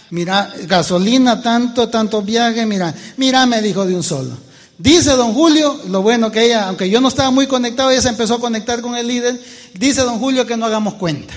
mira, 0.09 0.53
gasolina, 0.63 1.41
tanto, 1.41 1.87
tantos 1.87 2.25
viajes, 2.25 2.67
mira, 2.67 2.93
mira, 3.15 3.45
me 3.45 3.61
dijo 3.61 3.85
de 3.85 3.95
un 3.95 4.03
solo. 4.03 4.44
Dice 4.77 5.11
don 5.11 5.33
Julio, 5.33 5.79
lo 5.87 6.01
bueno 6.01 6.31
que 6.31 6.45
ella, 6.45 6.67
aunque 6.67 6.89
yo 6.89 6.99
no 6.99 7.07
estaba 7.07 7.31
muy 7.31 7.47
conectado, 7.47 7.91
ella 7.91 8.01
se 8.01 8.09
empezó 8.09 8.35
a 8.35 8.39
conectar 8.39 8.81
con 8.81 8.95
el 8.95 9.07
líder, 9.07 9.41
dice 9.73 10.01
don 10.01 10.19
Julio 10.19 10.45
que 10.45 10.57
no 10.57 10.65
hagamos 10.65 10.95
cuenta, 10.95 11.33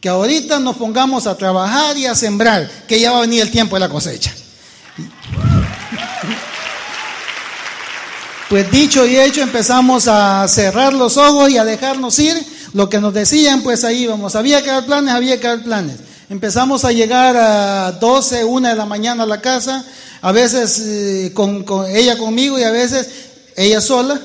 que 0.00 0.08
ahorita 0.08 0.58
nos 0.58 0.76
pongamos 0.76 1.26
a 1.26 1.36
trabajar 1.36 1.98
y 1.98 2.06
a 2.06 2.14
sembrar, 2.14 2.70
que 2.88 2.98
ya 2.98 3.12
va 3.12 3.18
a 3.18 3.22
venir 3.22 3.42
el 3.42 3.50
tiempo 3.50 3.76
de 3.76 3.80
la 3.80 3.88
cosecha. 3.90 4.32
Pues 8.48 8.70
dicho 8.70 9.06
y 9.06 9.16
hecho, 9.18 9.40
empezamos 9.40 10.08
a 10.08 10.46
cerrar 10.46 10.92
los 10.92 11.16
ojos 11.16 11.48
y 11.48 11.56
a 11.56 11.64
dejarnos 11.64 12.18
ir. 12.18 12.36
Lo 12.74 12.90
que 12.90 13.00
nos 13.00 13.14
decían, 13.14 13.62
pues 13.62 13.82
ahí 13.82 14.02
íbamos. 14.02 14.36
Había 14.36 14.62
que 14.62 14.68
dar 14.68 14.84
planes, 14.84 15.14
había 15.14 15.40
que 15.40 15.46
dar 15.46 15.62
planes. 15.62 15.96
Empezamos 16.32 16.86
a 16.86 16.92
llegar 16.92 17.36
a 17.36 17.92
12, 17.92 18.42
1 18.46 18.68
de 18.70 18.74
la 18.74 18.86
mañana 18.86 19.24
a 19.24 19.26
la 19.26 19.42
casa, 19.42 19.84
a 20.22 20.32
veces 20.32 20.80
eh, 20.80 21.32
con, 21.34 21.62
ella 21.90 22.16
conmigo 22.16 22.58
y 22.58 22.62
a 22.62 22.70
veces 22.70 23.06
ella 23.54 23.82
sola. 23.82 24.18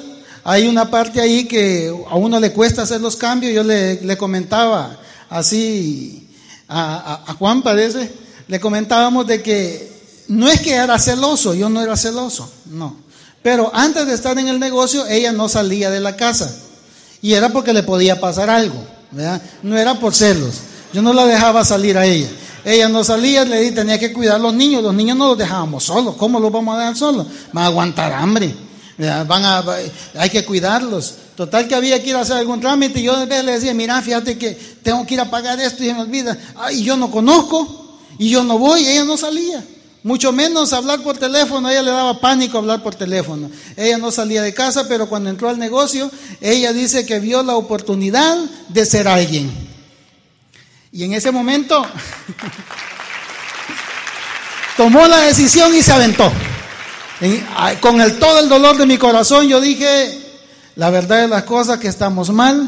Hay 0.45 0.69
una 0.69 0.89
parte 0.89 1.19
ahí 1.19 1.49
que 1.49 1.93
a 2.09 2.15
uno 2.15 2.39
le 2.39 2.53
cuesta 2.53 2.83
hacer 2.83 3.01
los 3.01 3.17
cambios. 3.17 3.53
Yo 3.53 3.61
le, 3.61 4.17
comentaba 4.17 4.97
así 5.29 6.29
a, 6.69 7.23
a 7.27 7.33
Juan, 7.33 7.61
parece, 7.61 8.09
le 8.47 8.57
comentábamos 8.61 9.27
de 9.27 9.43
que 9.43 9.91
no 10.29 10.47
es 10.47 10.61
que 10.61 10.75
era 10.75 10.97
celoso, 10.99 11.55
yo 11.55 11.67
no 11.67 11.81
era 11.81 11.97
celoso, 11.97 12.49
no. 12.67 12.95
Pero 13.43 13.69
antes 13.73 14.07
de 14.07 14.13
estar 14.13 14.39
en 14.39 14.47
el 14.47 14.61
negocio, 14.61 15.05
ella 15.07 15.33
no 15.33 15.49
salía 15.49 15.89
de 15.89 15.99
la 15.99 16.15
casa. 16.15 16.55
Y 17.21 17.33
era 17.33 17.49
porque 17.49 17.73
le 17.73 17.83
podía 17.83 18.21
pasar 18.21 18.49
algo, 18.49 18.81
¿verdad? 19.11 19.41
No 19.61 19.77
era 19.77 19.99
por 19.99 20.15
celos. 20.15 20.61
Yo 20.93 21.01
no 21.01 21.13
la 21.13 21.25
dejaba 21.25 21.63
salir 21.63 21.97
a 21.97 22.05
ella. 22.05 22.29
Ella 22.63 22.89
no 22.89 23.03
salía, 23.03 23.45
le 23.45 23.61
di, 23.61 23.71
tenía 23.71 23.97
que 23.97 24.11
cuidar 24.11 24.35
a 24.35 24.39
los 24.39 24.53
niños. 24.53 24.83
Los 24.83 24.93
niños 24.93 25.17
no 25.17 25.29
los 25.29 25.37
dejábamos 25.37 25.85
solos. 25.85 26.15
¿Cómo 26.17 26.39
los 26.39 26.51
vamos 26.51 26.75
a 26.75 26.79
dejar 26.79 26.97
solos? 26.97 27.27
Van 27.53 27.63
a 27.63 27.67
aguantar 27.67 28.11
hambre. 28.11 28.53
Van 28.97 29.45
a, 29.45 29.63
hay 30.17 30.29
que 30.29 30.43
cuidarlos. 30.43 31.13
Total 31.35 31.67
que 31.67 31.75
había 31.75 32.01
que 32.01 32.09
ir 32.09 32.15
a 32.15 32.21
hacer 32.21 32.37
algún 32.37 32.59
trámite 32.59 33.01
yo 33.01 33.15
de 33.15 33.25
vez 33.27 33.45
le 33.45 33.51
decía, 33.53 33.73
mira, 33.73 34.01
fíjate 34.01 34.37
que 34.37 34.51
tengo 34.81 35.05
que 35.05 35.13
ir 35.13 35.19
a 35.19 35.29
pagar 35.29 35.59
esto 35.59 35.83
y 35.83 35.87
se 35.87 35.93
me 35.93 36.01
olvida. 36.01 36.37
Ay, 36.55 36.83
yo 36.83 36.97
no 36.97 37.11
conozco 37.11 37.99
y 38.17 38.29
yo 38.29 38.43
no 38.43 38.57
voy. 38.57 38.85
Ella 38.85 39.05
no 39.05 39.15
salía. 39.17 39.63
Mucho 40.03 40.31
menos 40.31 40.73
hablar 40.73 41.03
por 41.03 41.17
teléfono, 41.17 41.69
ella 41.69 41.81
le 41.81 41.91
daba 41.91 42.19
pánico 42.19 42.57
hablar 42.57 42.81
por 42.81 42.95
teléfono. 42.95 43.49
Ella 43.75 43.97
no 43.97 44.09
salía 44.09 44.41
de 44.41 44.53
casa, 44.53 44.87
pero 44.87 45.09
cuando 45.09 45.29
entró 45.29 45.49
al 45.49 45.59
negocio, 45.59 46.09
ella 46.39 46.71
dice 46.71 47.05
que 47.05 47.19
vio 47.19 47.43
la 47.43 47.55
oportunidad 47.55 48.37
de 48.69 48.85
ser 48.85 49.07
alguien. 49.07 49.66
Y 50.97 51.03
en 51.03 51.13
ese 51.13 51.31
momento 51.31 51.85
tomó 54.77 55.05
la 55.05 55.19
decisión 55.19 55.75
y 55.75 55.83
se 55.83 55.91
aventó. 55.91 56.31
con 57.81 58.01
el, 58.01 58.17
todo 58.17 58.39
el 58.39 58.49
dolor 58.49 58.77
de 58.79 58.87
mi 58.87 58.97
corazón 58.97 59.47
yo 59.47 59.61
dije, 59.61 60.17
la 60.75 60.89
verdad 60.89 61.21
de 61.21 61.27
las 61.27 61.43
cosas 61.43 61.77
que 61.77 61.87
estamos 61.87 62.31
mal 62.31 62.67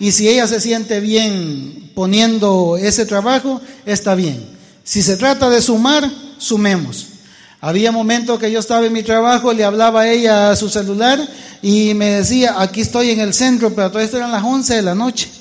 y 0.00 0.12
si 0.12 0.26
ella 0.26 0.46
se 0.46 0.58
siente 0.58 1.00
bien 1.00 1.92
poniendo 1.94 2.78
ese 2.80 3.04
trabajo, 3.04 3.60
está 3.84 4.14
bien. 4.14 4.56
Si 4.82 5.02
se 5.02 5.18
trata 5.18 5.50
de 5.50 5.60
sumar, 5.60 6.10
sumemos. 6.38 7.08
Había 7.60 7.92
momentos 7.92 8.38
que 8.38 8.50
yo 8.50 8.60
estaba 8.60 8.86
en 8.86 8.92
mi 8.94 9.02
trabajo, 9.02 9.52
le 9.52 9.64
hablaba 9.64 10.00
a 10.00 10.08
ella 10.08 10.50
a 10.50 10.56
su 10.56 10.70
celular 10.70 11.20
y 11.60 11.92
me 11.92 12.06
decía, 12.06 12.54
aquí 12.58 12.80
estoy 12.80 13.10
en 13.10 13.20
el 13.20 13.34
centro, 13.34 13.74
pero 13.74 13.90
todo 13.90 14.00
esto 14.00 14.16
eran 14.16 14.32
las 14.32 14.44
11 14.44 14.76
de 14.76 14.82
la 14.82 14.94
noche. 14.94 15.35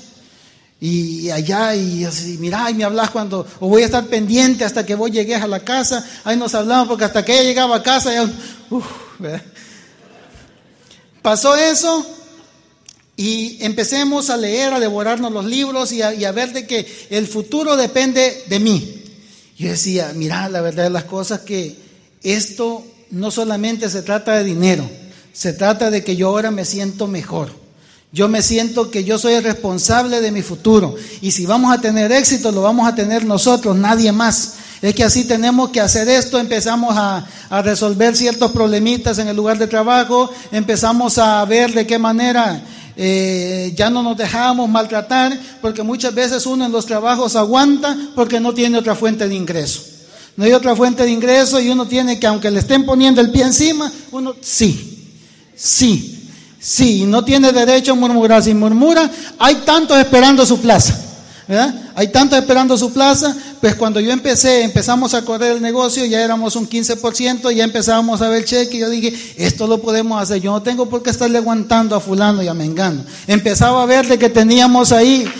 Y 0.79 1.29
allá, 1.29 1.73
y 1.75 2.03
así, 2.03 2.37
mira, 2.39 2.69
y 2.69 2.73
me 2.73 2.83
hablas 2.83 3.09
cuando, 3.09 3.47
o 3.59 3.69
voy 3.69 3.83
a 3.83 3.85
estar 3.85 4.05
pendiente 4.07 4.65
hasta 4.65 4.85
que 4.85 4.95
vos 4.95 5.09
llegues 5.09 5.41
a 5.41 5.47
la 5.47 5.61
casa. 5.61 6.05
Ahí 6.23 6.37
nos 6.37 6.53
hablamos 6.53 6.87
porque 6.87 7.05
hasta 7.05 7.23
que 7.23 7.33
ella 7.33 7.43
llegaba 7.43 7.77
a 7.77 7.83
casa, 7.83 8.13
ya, 8.13 8.29
pasó 11.21 11.55
eso 11.55 12.05
y 13.17 13.57
empecemos 13.63 14.29
a 14.29 14.37
leer, 14.37 14.73
a 14.73 14.79
devorarnos 14.79 15.31
los 15.31 15.45
libros 15.45 15.91
y 15.91 16.01
a, 16.01 16.13
y 16.13 16.25
a 16.25 16.31
ver 16.31 16.51
de 16.51 16.67
que 16.67 16.85
el 17.09 17.25
futuro 17.25 17.77
depende 17.77 18.43
de 18.47 18.59
mí. 18.59 19.03
Yo 19.57 19.69
decía, 19.69 20.11
mira, 20.13 20.49
la 20.49 20.61
verdad 20.61 20.83
de 20.83 20.89
las 20.89 21.05
cosas 21.05 21.41
que 21.41 21.77
esto 22.21 22.85
no 23.11 23.31
solamente 23.31 23.89
se 23.89 24.01
trata 24.01 24.35
de 24.35 24.43
dinero, 24.43 24.89
se 25.31 25.53
trata 25.53 25.89
de 25.89 26.03
que 26.03 26.17
yo 26.17 26.27
ahora 26.27 26.51
me 26.51 26.65
siento 26.65 27.07
mejor. 27.07 27.64
Yo 28.15 28.29
me 28.29 28.41
siento 28.41 28.89
que 28.89 29.03
yo 29.03 29.19
soy 29.19 29.33
el 29.33 29.43
responsable 29.43 30.21
de 30.21 30.31
mi 30.31 30.41
futuro. 30.41 30.95
Y 31.19 31.31
si 31.31 31.45
vamos 31.45 31.73
a 31.73 31.81
tener 31.81 32.13
éxito, 32.13 32.49
lo 32.49 32.61
vamos 32.61 32.87
a 32.87 32.95
tener 32.95 33.25
nosotros, 33.25 33.75
nadie 33.75 34.13
más. 34.13 34.53
Es 34.81 34.95
que 34.95 35.03
así 35.03 35.25
tenemos 35.25 35.71
que 35.71 35.81
hacer 35.81 36.07
esto, 36.07 36.39
empezamos 36.39 36.95
a, 36.95 37.27
a, 37.49 37.61
resolver 37.61 38.15
ciertos 38.15 38.53
problemitas 38.53 39.19
en 39.19 39.27
el 39.27 39.35
lugar 39.35 39.57
de 39.57 39.67
trabajo, 39.67 40.29
empezamos 40.53 41.17
a 41.17 41.43
ver 41.43 41.73
de 41.73 41.85
qué 41.85 41.99
manera 41.99 42.63
eh, 42.95 43.73
ya 43.75 43.89
no 43.89 44.01
nos 44.01 44.15
dejamos 44.15 44.69
maltratar, 44.69 45.37
porque 45.61 45.83
muchas 45.83 46.15
veces 46.15 46.45
uno 46.45 46.65
en 46.65 46.71
los 46.71 46.85
trabajos 46.85 47.35
aguanta 47.35 47.97
porque 48.15 48.39
no 48.39 48.53
tiene 48.53 48.77
otra 48.77 48.95
fuente 48.95 49.27
de 49.27 49.35
ingreso. 49.35 49.81
No 50.37 50.45
hay 50.45 50.53
otra 50.53 50.73
fuente 50.73 51.03
de 51.03 51.11
ingreso 51.11 51.59
y 51.59 51.69
uno 51.69 51.85
tiene 51.85 52.17
que, 52.17 52.27
aunque 52.27 52.49
le 52.49 52.59
estén 52.59 52.85
poniendo 52.85 53.19
el 53.19 53.29
pie 53.29 53.43
encima, 53.43 53.91
uno 54.13 54.35
sí, 54.39 55.11
sí, 55.53 56.14
sí, 56.65 57.05
no 57.05 57.23
tiene 57.23 57.51
derecho 57.51 57.91
a 57.91 57.95
murmurar. 57.95 58.43
Si 58.43 58.53
murmura, 58.53 59.09
hay 59.37 59.55
tantos 59.65 59.97
esperando 59.99 60.45
su 60.45 60.59
plaza. 60.59 60.99
Hay 61.93 62.07
tantos 62.07 62.39
esperando 62.39 62.75
su 62.75 62.91
plaza, 62.91 63.35
pues 63.61 63.75
cuando 63.75 63.99
yo 63.99 64.11
empecé, 64.11 64.63
empezamos 64.63 65.13
a 65.13 65.23
correr 65.23 65.51
el 65.51 65.61
negocio, 65.61 66.03
ya 66.05 66.23
éramos 66.23 66.55
un 66.55 66.67
15%, 66.67 67.51
ya 67.51 67.63
empezábamos 67.63 68.23
a 68.23 68.29
ver 68.29 68.45
cheque, 68.45 68.77
y 68.77 68.79
yo 68.79 68.89
dije, 68.89 69.13
esto 69.37 69.67
lo 69.67 69.79
podemos 69.79 70.19
hacer, 70.19 70.41
yo 70.41 70.51
no 70.51 70.63
tengo 70.63 70.89
por 70.89 71.03
qué 71.03 71.11
estarle 71.11 71.37
aguantando 71.37 71.95
a 71.95 71.99
fulano 71.99 72.41
y 72.41 72.47
a 72.47 72.55
mengano. 72.55 73.03
Empezaba 73.27 73.83
a 73.83 73.85
ver 73.85 74.07
de 74.07 74.17
que 74.17 74.29
teníamos 74.29 74.91
ahí 74.91 75.31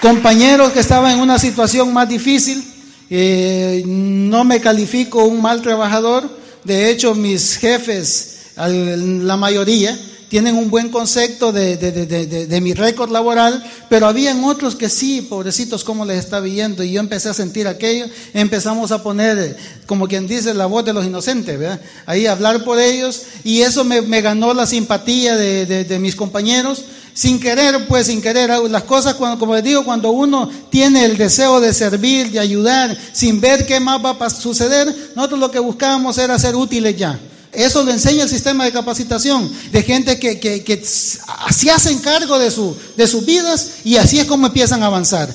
compañeros 0.00 0.70
que 0.70 0.78
estaban 0.78 1.14
en 1.14 1.20
una 1.20 1.40
situación 1.40 1.92
más 1.92 2.08
difícil, 2.08 2.64
eh, 3.10 3.82
no 3.86 4.44
me 4.44 4.60
califico 4.60 5.24
un 5.24 5.40
mal 5.40 5.62
trabajador, 5.62 6.28
de 6.64 6.90
hecho 6.90 7.14
mis 7.14 7.56
jefes, 7.56 8.52
la 8.56 9.36
mayoría, 9.36 9.98
tienen 10.28 10.56
un 10.56 10.70
buen 10.70 10.90
concepto 10.90 11.52
de, 11.52 12.58
mi 12.62 12.74
récord 12.74 13.10
laboral, 13.10 13.64
pero 13.88 14.06
habían 14.06 14.44
otros 14.44 14.76
que 14.76 14.88
sí, 14.88 15.22
pobrecitos, 15.22 15.84
cómo 15.84 16.04
les 16.04 16.18
está 16.18 16.40
viendo, 16.40 16.82
y 16.82 16.92
yo 16.92 17.00
empecé 17.00 17.30
a 17.30 17.34
sentir 17.34 17.66
aquello, 17.66 18.06
empezamos 18.34 18.92
a 18.92 19.02
poner, 19.02 19.56
como 19.86 20.06
quien 20.06 20.26
dice, 20.26 20.54
la 20.54 20.66
voz 20.66 20.84
de 20.84 20.92
los 20.92 21.06
inocentes, 21.06 21.58
¿verdad? 21.58 21.80
Ahí 22.06 22.26
hablar 22.26 22.64
por 22.64 22.78
ellos, 22.78 23.22
y 23.44 23.62
eso 23.62 23.84
me, 23.84 24.20
ganó 24.20 24.52
la 24.52 24.66
simpatía 24.66 25.36
de, 25.36 25.98
mis 25.98 26.14
compañeros, 26.14 26.84
sin 27.14 27.40
querer, 27.40 27.88
pues 27.88 28.06
sin 28.06 28.22
querer, 28.22 28.50
las 28.70 28.84
cosas, 28.84 29.14
cuando, 29.14 29.38
como 29.38 29.54
les 29.54 29.64
digo, 29.64 29.84
cuando 29.84 30.10
uno 30.10 30.48
tiene 30.70 31.04
el 31.04 31.16
deseo 31.16 31.60
de 31.60 31.72
servir, 31.72 32.30
de 32.30 32.38
ayudar, 32.38 32.96
sin 33.12 33.40
ver 33.40 33.66
qué 33.66 33.80
más 33.80 34.04
va 34.04 34.16
a 34.18 34.30
suceder, 34.30 34.94
nosotros 35.16 35.40
lo 35.40 35.50
que 35.50 35.58
buscábamos 35.58 36.18
era 36.18 36.38
ser 36.38 36.54
útiles 36.54 36.96
ya. 36.96 37.18
Eso 37.52 37.82
lo 37.82 37.90
enseña 37.90 38.24
el 38.24 38.28
sistema 38.28 38.64
de 38.64 38.72
capacitación, 38.72 39.50
de 39.72 39.82
gente 39.82 40.18
que, 40.18 40.38
que, 40.38 40.84
se 40.84 41.70
hacen 41.70 41.98
cargo 41.98 42.38
de, 42.38 42.50
su, 42.50 42.76
de 42.96 43.06
sus 43.06 43.24
vidas 43.24 43.70
y 43.84 43.96
así 43.96 44.18
es 44.18 44.26
como 44.26 44.46
empiezan 44.46 44.82
a 44.82 44.86
avanzar. 44.86 45.28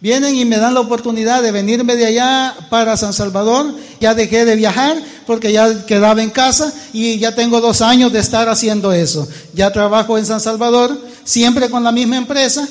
Vienen 0.00 0.34
y 0.34 0.44
me 0.44 0.58
dan 0.58 0.74
la 0.74 0.80
oportunidad 0.80 1.42
de 1.42 1.52
venirme 1.52 1.96
de 1.96 2.06
allá 2.06 2.54
para 2.68 2.96
San 2.96 3.14
Salvador. 3.14 3.74
Ya 3.98 4.14
dejé 4.14 4.44
de 4.44 4.54
viajar 4.54 5.02
porque 5.26 5.52
ya 5.52 5.86
quedaba 5.86 6.22
en 6.22 6.30
casa 6.30 6.72
y 6.92 7.18
ya 7.18 7.34
tengo 7.34 7.60
dos 7.60 7.80
años 7.80 8.12
de 8.12 8.18
estar 8.18 8.48
haciendo 8.48 8.92
eso. 8.92 9.26
Ya 9.54 9.72
trabajo 9.72 10.18
en 10.18 10.26
San 10.26 10.40
Salvador, 10.40 11.00
siempre 11.24 11.70
con 11.70 11.82
la 11.82 11.92
misma 11.92 12.18
empresa 12.18 12.68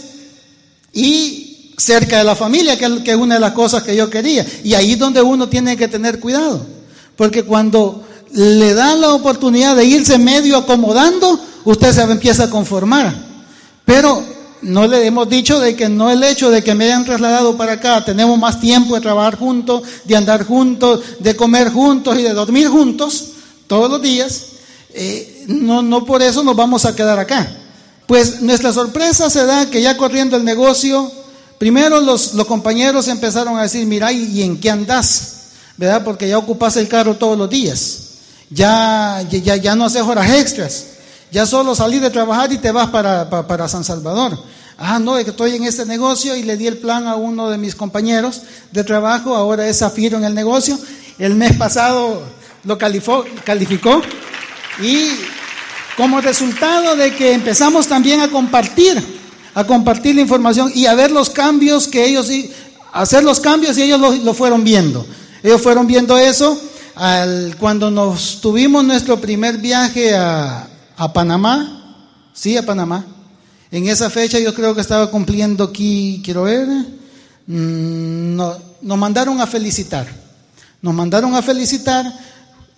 y 0.94 1.74
cerca 1.78 2.20
de 2.20 2.24
la 2.24 2.36
familia, 2.36 2.78
que 2.78 3.12
es 3.12 3.18
una 3.18 3.36
de 3.36 3.42
las 3.42 3.54
cosas 3.54 3.82
que 3.82 3.96
yo 3.96 4.10
quería. 4.10 4.46
Y 4.64 4.76
ahí 4.76 4.94
es 4.94 5.00
donde 5.00 5.22
uno 5.22 5.50
tiene 5.50 5.76
que 5.76 5.88
tener 5.88 6.20
cuidado. 6.20 6.64
Porque 7.16 7.44
cuando 7.44 8.05
le 8.36 8.74
dan 8.74 9.00
la 9.00 9.14
oportunidad 9.14 9.76
de 9.76 9.86
irse 9.86 10.18
medio 10.18 10.58
acomodando, 10.58 11.40
usted 11.64 11.94
se 11.94 12.02
empieza 12.02 12.44
a 12.44 12.50
conformar. 12.50 13.16
Pero 13.86 14.24
no 14.62 14.88
le 14.88 15.06
hemos 15.06 15.30
dicho 15.30 15.60
de 15.60 15.76
que 15.76 15.88
no 15.88 16.12
el 16.12 16.22
hecho 16.24 16.52
de 16.52 16.62
que 16.62 16.76
me 16.76 16.86
hayan 16.86 17.06
trasladado 17.06 17.56
para 17.56 17.74
acá, 17.74 18.04
tenemos 18.04 18.38
más 18.38 18.60
tiempo 18.60 18.96
de 18.96 19.02
trabajar 19.02 19.38
juntos, 19.38 19.84
de 20.04 20.16
andar 20.18 20.46
juntos, 20.46 21.02
de 21.20 21.36
comer 21.36 21.72
juntos 21.72 22.20
y 22.20 22.24
de 22.24 22.34
dormir 22.34 22.68
juntos 22.68 23.32
todos 23.68 23.90
los 23.90 24.02
días, 24.02 24.42
eh, 24.94 25.46
no, 25.48 25.82
no 25.82 26.06
por 26.06 26.22
eso 26.22 26.44
nos 26.44 26.56
vamos 26.56 26.86
a 26.86 26.96
quedar 26.96 27.18
acá. 27.20 27.56
Pues 28.06 28.42
nuestra 28.42 28.74
sorpresa 28.74 29.30
se 29.30 29.46
da 29.46 29.70
que 29.70 29.82
ya 29.82 29.98
corriendo 29.98 30.36
el 30.36 30.44
negocio, 30.44 31.10
primero 31.58 32.02
los, 32.02 32.34
los 32.34 32.46
compañeros 32.46 33.08
empezaron 33.08 33.58
a 33.58 33.64
decir, 33.64 33.86
mira, 33.88 34.12
¿y 34.12 34.44
en 34.44 34.60
qué 34.60 34.70
andás? 34.70 35.32
¿Verdad? 35.78 36.04
Porque 36.04 36.28
ya 36.28 36.38
ocupas 36.38 36.76
el 36.78 36.88
carro 36.88 37.16
todos 37.16 37.38
los 37.38 37.50
días. 37.50 38.05
Ya, 38.50 39.22
ya, 39.30 39.56
ya 39.56 39.76
no 39.76 39.86
haces 39.86 40.02
horas 40.02 40.30
extras. 40.32 40.86
Ya 41.32 41.46
solo 41.46 41.76
salí 41.76 42.00
de 42.00 42.10
trabajar 42.10 42.52
y 42.54 42.58
te 42.58 42.72
vas 42.72 42.90
para, 42.90 43.30
para, 43.30 43.68
San 43.68 43.84
Salvador. 43.84 44.38
Ah, 44.78 45.00
no, 45.00 45.18
estoy 45.18 45.56
en 45.56 45.64
este 45.64 45.86
negocio 45.86 46.36
y 46.36 46.44
le 46.44 46.58
di 46.58 46.68
el 46.68 46.78
plan 46.78 47.08
a 47.08 47.16
uno 47.16 47.50
de 47.50 47.58
mis 47.58 47.76
compañeros 47.76 48.42
de 48.72 48.84
trabajo, 48.84 49.36
ahora 49.36 49.68
es 49.68 49.80
Zafiro 49.80 50.18
en 50.18 50.26
el 50.26 50.36
negocio. 50.36 50.78
El 51.18 51.36
mes 51.36 51.54
pasado 51.58 52.24
lo 52.64 52.78
calificó, 52.78 53.26
calificó 53.44 54.02
y 54.82 55.10
como 55.98 56.20
resultado 56.20 56.96
de 56.96 57.16
que 57.16 57.34
empezamos 57.34 57.88
también 57.88 58.20
a 58.20 58.30
compartir, 58.30 59.02
a 59.54 59.64
compartir 59.64 60.16
la 60.16 60.22
información 60.22 60.72
y 60.76 60.86
a 60.86 60.94
ver 60.94 61.12
los 61.12 61.30
cambios 61.30 61.88
que 61.88 62.06
ellos, 62.06 62.30
hacer 62.92 63.24
los 63.24 63.40
cambios 63.40 63.78
y 63.78 63.84
ellos 63.84 64.00
lo, 64.00 64.12
lo 64.12 64.34
fueron 64.34 64.64
viendo. 64.64 65.06
Ellos 65.42 65.62
fueron 65.62 65.88
viendo 65.88 66.18
eso 66.18 66.60
cuando 67.60 67.92
nos 67.92 68.40
tuvimos 68.42 68.84
nuestro 68.84 69.20
primer 69.20 69.58
viaje 69.58 70.16
a, 70.16 70.68
a 70.96 71.14
Panamá, 71.14 71.98
sí, 72.34 72.56
a 72.58 72.66
Panamá. 72.66 73.06
En 73.72 73.88
esa 73.88 74.10
fecha 74.10 74.40
yo 74.40 74.54
creo 74.54 74.74
que 74.74 74.82
estaba 74.82 75.12
cumpliendo 75.12 75.66
aquí, 75.66 76.22
quiero 76.24 76.44
ver, 76.44 76.68
mm, 77.48 78.36
no, 78.36 78.58
nos 78.82 78.98
mandaron 78.98 79.42
a 79.42 79.48
felicitar. 79.48 80.08
Nos 80.82 80.94
mandaron 80.94 81.36
a 81.36 81.42
felicitar 81.42 82.06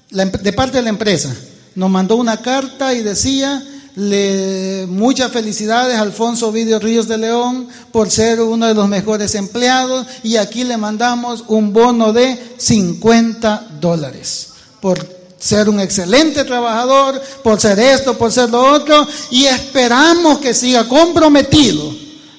de 0.10 0.54
parte 0.54 0.78
de 0.78 0.84
la 0.84 0.90
empresa. 0.90 1.36
Nos 1.76 1.90
mandó 1.90 2.16
una 2.16 2.38
carta 2.38 2.94
y 2.94 3.04
decía, 3.04 3.62
le, 3.98 4.86
muchas 4.88 5.32
felicidades 5.32 5.98
Alfonso 5.98 6.52
Vidio 6.52 6.78
Ríos 6.78 7.08
de 7.08 7.18
León 7.18 7.68
por 7.92 8.12
ser 8.12 8.40
uno 8.42 8.68
de 8.68 8.76
los 8.76 8.88
mejores 8.88 9.34
empleados. 9.34 10.06
Y 10.22 10.38
aquí 10.38 10.64
le 10.64 10.78
mandamos 10.78 11.44
un 11.48 11.74
bono 11.74 12.14
de 12.14 12.38
50 12.58 13.70
dólares 13.82 14.50
por 14.82 15.00
ser 15.40 15.68
un 15.68 15.80
excelente 15.80 16.44
trabajador, 16.44 17.20
por 17.44 17.60
ser 17.60 17.80
esto, 17.80 18.16
por 18.20 18.32
ser 18.32 18.52
lo 18.52 18.72
otro. 18.72 19.08
Y 19.32 19.46
esperamos 19.46 20.38
que 20.38 20.54
siga 20.54 20.88
comprometido 20.88 21.92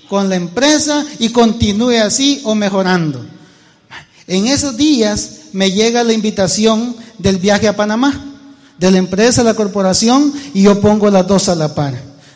con 0.09 0.29
la 0.29 0.37
empresa 0.37 1.05
y 1.19 1.31
continúe 1.31 2.01
así 2.01 2.41
o 2.45 2.55
mejorando. 2.55 3.27
En 4.29 4.47
esos 4.47 4.77
días 4.77 5.31
me 5.53 5.73
llega 5.73 6.05
la 6.05 6.13
invitación 6.13 6.95
del 7.19 7.39
viaje 7.39 7.67
a 7.67 7.75
Panamá 7.75 8.38
de 8.79 8.91
la 8.91 8.99
empresa 8.99 9.43
la 9.43 9.55
corporación 9.55 10.33
y 10.55 10.63
yo 10.63 10.81
pongo 10.81 11.11
las 11.11 11.27
dos 11.27 11.49
a 11.49 11.55
la 11.55 11.75
par. 11.75 11.95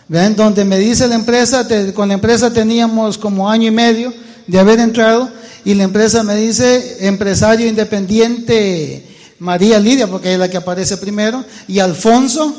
¿Ven? 0.08 0.36
Donde 0.36 0.64
me 0.64 0.78
dice 0.78 1.06
la 1.08 1.14
empresa, 1.14 1.66
con 1.94 2.08
la 2.08 2.14
empresa 2.14 2.52
teníamos 2.52 3.16
como 3.16 3.48
año 3.48 3.68
y 3.68 3.70
medio 3.70 4.12
de 4.46 4.58
haber 4.58 4.80
entrado 4.80 5.30
y 5.64 5.74
la 5.74 5.84
empresa 5.84 6.22
me 6.22 6.34
dice 6.36 7.06
empresario 7.06 7.66
independiente 7.66 9.08
María 9.38 9.78
Lidia, 9.78 10.06
porque 10.06 10.32
es 10.32 10.38
la 10.38 10.48
que 10.48 10.56
aparece 10.56 10.96
primero, 10.96 11.44
y 11.66 11.80
Alfonso, 11.80 12.54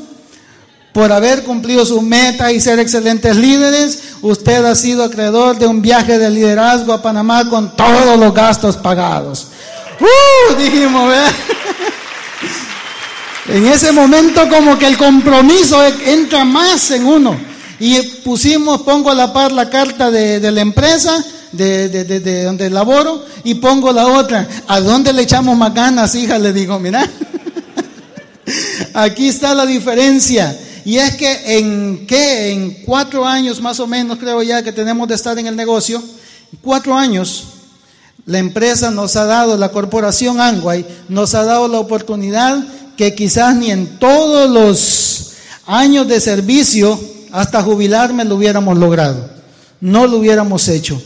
por 0.92 1.12
haber 1.12 1.44
cumplido 1.44 1.86
su 1.86 2.02
meta 2.02 2.52
y 2.52 2.60
ser 2.60 2.78
excelentes 2.78 3.36
líderes, 3.38 4.00
usted 4.22 4.64
ha 4.66 4.76
sido 4.76 5.04
acreedor 5.04 5.58
de 5.58 5.66
un 5.66 5.82
viaje 5.82 6.18
de 6.20 6.30
liderazgo 6.30 6.92
a 6.92 7.02
Panamá 7.02 7.50
con 7.50 7.76
todos 7.76 8.20
los 8.20 8.34
gastos 8.34 8.76
pagados. 8.76 9.48
¡Uh! 10.00 10.56
Dijimos, 10.56 11.08
¿verdad? 11.08 11.32
En 13.48 13.66
ese 13.68 13.92
momento 13.92 14.48
como 14.48 14.78
que 14.78 14.88
el 14.88 14.98
compromiso 14.98 15.82
entra 16.06 16.46
más 16.46 16.92
en 16.92 17.06
uno. 17.06 17.36
Y 17.80 18.00
pusimos, 18.24 18.82
pongo 18.84 19.12
a 19.12 19.16
la 19.16 19.34
par 19.34 19.52
la 19.52 19.70
carta 19.70 20.10
de, 20.10 20.52
la 20.52 20.62
empresa, 20.62 21.24
de, 21.52 21.90
de, 21.90 22.44
donde 22.44 22.70
laboro, 22.70 23.26
y 23.44 23.56
pongo 23.56 23.92
la 23.92 24.08
otra. 24.08 24.48
¿A 24.68 24.80
dónde 24.80 25.12
le 25.12 25.24
echamos 25.24 25.58
más 25.58 25.74
ganas, 25.74 26.16
hija? 26.16 26.40
Le 26.40 26.54
digo, 26.54 26.80
mira. 26.80 27.10
Aquí 28.94 29.28
está 29.28 29.54
la 29.54 29.66
diferencia. 29.66 30.58
Y 30.86 30.98
es 30.98 31.16
que 31.16 31.58
en 31.58 32.06
qué, 32.08 32.52
en 32.52 32.84
cuatro 32.86 33.26
años 33.26 33.62
más 33.62 33.80
o 33.80 33.88
menos 33.88 34.18
creo 34.20 34.42
ya 34.44 34.64
que 34.64 34.72
tenemos 34.72 35.08
de 35.08 35.16
estar 35.16 35.38
en 35.38 35.48
el 35.48 35.56
negocio, 35.56 36.04
cuatro 36.62 36.96
años, 36.96 37.46
la 38.26 38.38
empresa 38.38 38.92
nos 38.92 39.16
ha 39.16 39.26
dado, 39.26 39.58
la 39.58 39.70
corporación 39.70 40.40
Angway 40.40 40.86
nos 41.10 41.36
ha 41.36 41.44
dado 41.44 41.68
la 41.68 41.80
oportunidad 41.80 42.64
que 42.98 43.16
quizás 43.16 43.56
ni 43.56 43.72
en 43.72 44.00
todos 44.00 44.50
los 44.50 45.34
años 45.66 46.08
de 46.08 46.20
servicio, 46.20 47.00
hasta 47.32 47.64
jubilarme, 47.64 48.26
lo 48.26 48.36
hubiéramos 48.36 48.78
logrado. 48.78 49.30
No 49.82 50.08
lo 50.08 50.18
hubiéramos 50.18 50.68
hecho. 50.68 51.02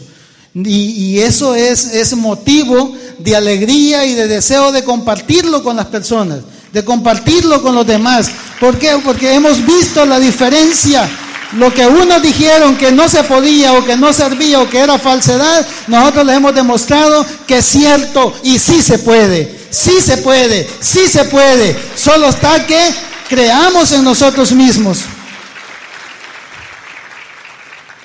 Y, 0.53 1.19
eso 1.19 1.55
es, 1.55 1.93
es 1.93 2.15
motivo 2.15 2.93
de 3.19 3.35
alegría 3.35 4.05
y 4.05 4.15
de 4.15 4.27
deseo 4.27 4.71
de 4.71 4.83
compartirlo 4.83 5.63
con 5.63 5.75
las 5.75 5.85
personas, 5.85 6.39
de 6.73 6.83
compartirlo 6.83 7.61
con 7.61 7.75
los 7.75 7.85
demás. 7.85 8.31
¿Por 8.59 8.77
qué? 8.79 8.97
Porque 9.03 9.33
hemos 9.33 9.63
visto 9.65 10.05
la 10.05 10.19
diferencia. 10.19 11.07
Lo 11.53 11.73
que 11.73 11.85
unos 11.85 12.21
dijeron 12.21 12.75
que 12.75 12.91
no 12.91 13.07
se 13.07 13.23
podía 13.23 13.73
o 13.73 13.85
que 13.85 13.95
no 13.95 14.11
servía 14.11 14.59
o 14.59 14.69
que 14.69 14.79
era 14.79 14.97
falsedad, 14.97 15.65
nosotros 15.87 16.25
les 16.25 16.35
hemos 16.35 16.53
demostrado 16.55 17.25
que 17.45 17.59
es 17.59 17.65
cierto 17.65 18.33
y 18.43 18.59
sí 18.59 18.81
se 18.81 18.99
puede. 18.99 19.56
Sí 19.69 20.01
se 20.01 20.17
puede, 20.17 20.67
sí 20.79 21.07
se 21.07 21.25
puede. 21.25 21.75
Solo 21.95 22.29
está 22.29 22.65
que 22.65 22.79
creamos 23.27 23.91
en 23.91 24.03
nosotros 24.03 24.51
mismos. 24.51 24.99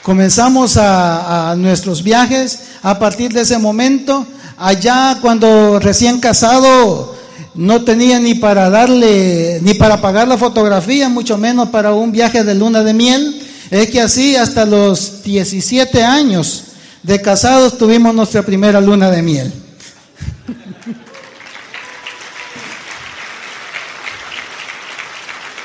Comenzamos 0.02 0.76
a, 0.76 1.54
nuestros 1.56 2.02
viajes 2.02 2.58
a 2.82 2.98
partir 2.98 3.32
de 3.32 3.42
ese 3.42 3.58
momento. 3.58 4.26
Allá 4.58 5.18
cuando 5.20 5.78
recién 5.78 6.18
casado 6.18 7.16
no 7.54 7.84
tenía 7.84 8.18
ni 8.18 8.34
para 8.34 8.68
darle, 8.68 9.60
ni 9.62 9.74
para 9.74 10.00
pagar 10.00 10.26
la 10.26 10.38
fotografía, 10.38 11.08
mucho 11.08 11.38
menos 11.38 11.68
para 11.68 11.92
un 11.92 12.10
viaje 12.10 12.42
de 12.42 12.54
luna 12.54 12.82
de 12.82 12.94
miel. 12.94 13.42
Es 13.70 13.90
que 13.90 14.00
así 14.00 14.34
hasta 14.34 14.66
los 14.66 15.22
17 15.22 16.02
años 16.02 16.64
de 17.02 17.22
casados 17.22 17.78
tuvimos 17.78 18.12
nuestra 18.14 18.42
primera 18.42 18.80
luna 18.80 19.08
de 19.10 19.22
miel. 19.22 19.61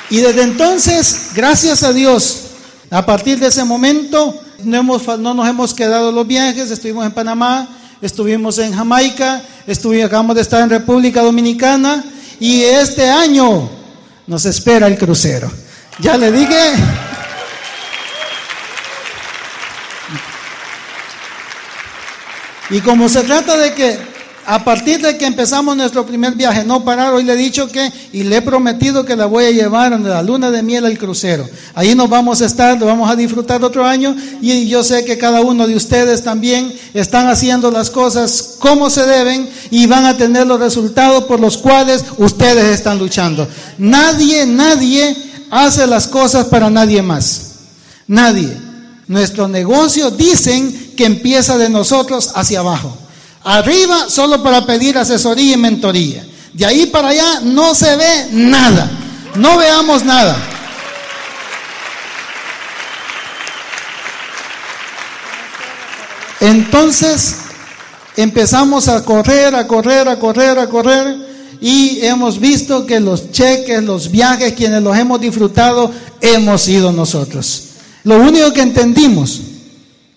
Y 0.10 0.17
desde 0.17 0.43
entonces, 0.43 1.32
gracias 1.36 1.84
a 1.84 1.91
Dios, 1.91 2.43
a 2.89 3.06
partir 3.06 3.39
de 3.39 3.48
ese 3.48 3.63
momento, 3.65 4.39
no, 4.63 4.82
nos 4.82 5.50
hemos 5.50 5.74
quedado 5.74 6.12
los 6.12 6.26
viajes, 6.26 6.72
estuvimos 6.72 7.06
en 7.06 7.12
Panamá, 7.12 7.67
estuvimos 8.02 8.58
en 8.60 8.74
Jamaica, 8.74 9.43
acabamos 10.06 10.36
de 10.36 10.41
estar 10.41 10.62
en 10.62 10.70
República 10.70 11.22
Dominicana 11.22 12.04
y 12.39 12.62
este 12.62 13.10
año 13.10 13.70
nos 14.26 14.46
espera 14.46 14.88
el 14.88 14.98
crucero. 14.98 15.52
Ya 16.00 16.15
le 16.15 16.32
dije. 16.32 16.74
Y 22.70 22.82
como 22.82 23.10
se 23.10 23.24
trata 23.24 23.58
de 23.58 23.74
que 23.74 24.00
a 24.49 24.63
partir 24.63 25.01
de 25.01 25.17
que 25.17 25.25
empezamos 25.25 25.75
nuestro 25.75 26.05
primer 26.05 26.33
viaje, 26.33 26.63
no 26.63 26.86
parar, 26.86 27.13
hoy 27.13 27.25
le 27.25 27.33
he 27.33 27.36
dicho 27.36 27.67
que, 27.67 27.91
y 28.13 28.23
le 28.23 28.38
he 28.38 28.41
prometido 28.41 29.03
que 29.03 29.17
la 29.17 29.25
voy 29.25 29.43
a 29.43 29.51
llevar 29.51 29.91
a 29.91 29.97
la 29.97 30.23
luna 30.23 30.49
de 30.51 30.63
miel 30.63 30.86
al 30.86 30.97
crucero. 30.97 31.45
Ahí 31.75 31.93
nos 31.95 32.10
vamos 32.10 32.41
a 32.41 32.45
estar, 32.45 32.79
lo 32.79 32.86
vamos 32.86 33.12
a 33.12 33.17
disfrutar 33.17 33.62
otro 33.62 33.86
año, 33.86 34.15
y 34.41 34.65
yo 34.69 34.83
sé 34.83 35.03
que 35.03 35.17
cada 35.17 35.41
uno 35.41 35.67
de 35.67 35.75
ustedes 35.75 36.23
también 36.23 36.73
están 36.93 37.27
haciendo 37.27 37.69
las 37.71 37.89
cosas 37.89 38.55
como 38.57 38.89
se 38.89 39.05
deben 39.05 39.49
y 39.69 39.86
van 39.86 40.05
a 40.05 40.15
tener 40.15 40.47
los 40.47 40.62
resultados 40.62 41.25
por 41.25 41.41
los 41.41 41.57
cuales 41.57 42.05
ustedes 42.17 42.73
están 42.73 42.99
luchando. 42.99 43.45
Nadie, 43.77 44.45
nadie 44.45 45.13
hace 45.51 45.86
las 45.88 46.07
cosas 46.07 46.45
para 46.45 46.69
nadie 46.69 47.01
más. 47.01 47.51
Nadie. 48.07 48.55
Nuestro 49.10 49.49
negocio 49.49 50.10
dicen 50.10 50.93
que 50.95 51.03
empieza 51.03 51.57
de 51.57 51.69
nosotros 51.69 52.31
hacia 52.33 52.62
abajo. 52.62 52.97
Arriba 53.47 54.10
solo 54.10 54.43
para 54.43 54.65
pedir 54.65 54.97
asesoría 54.97 55.53
y 55.53 55.57
mentoría. 55.57 56.27
De 56.51 56.65
ahí 56.65 56.88
para 56.88 57.07
allá 57.07 57.39
no 57.39 57.73
se 57.73 57.95
ve 57.95 58.27
nada. 58.33 58.91
No 59.36 59.57
veamos 59.57 60.03
nada. 60.03 60.38
Entonces 66.41 67.38
empezamos 68.17 68.89
a 68.89 69.05
correr, 69.05 69.55
a 69.55 69.65
correr, 69.65 70.10
a 70.10 70.19
correr, 70.19 70.60
a 70.60 70.67
correr 70.67 71.15
y 71.62 72.05
hemos 72.05 72.41
visto 72.41 72.86
que 72.86 72.99
los 72.99 73.31
cheques, 73.31 73.81
los 73.81 74.12
viajes, 74.12 74.55
quienes 74.55 74.83
los 74.83 74.97
hemos 74.97 75.21
disfrutado, 75.21 75.89
hemos 76.19 76.63
sido 76.63 76.91
nosotros. 76.91 77.63
Lo 78.03 78.17
único 78.17 78.51
que 78.51 78.62
entendimos, 78.62 79.39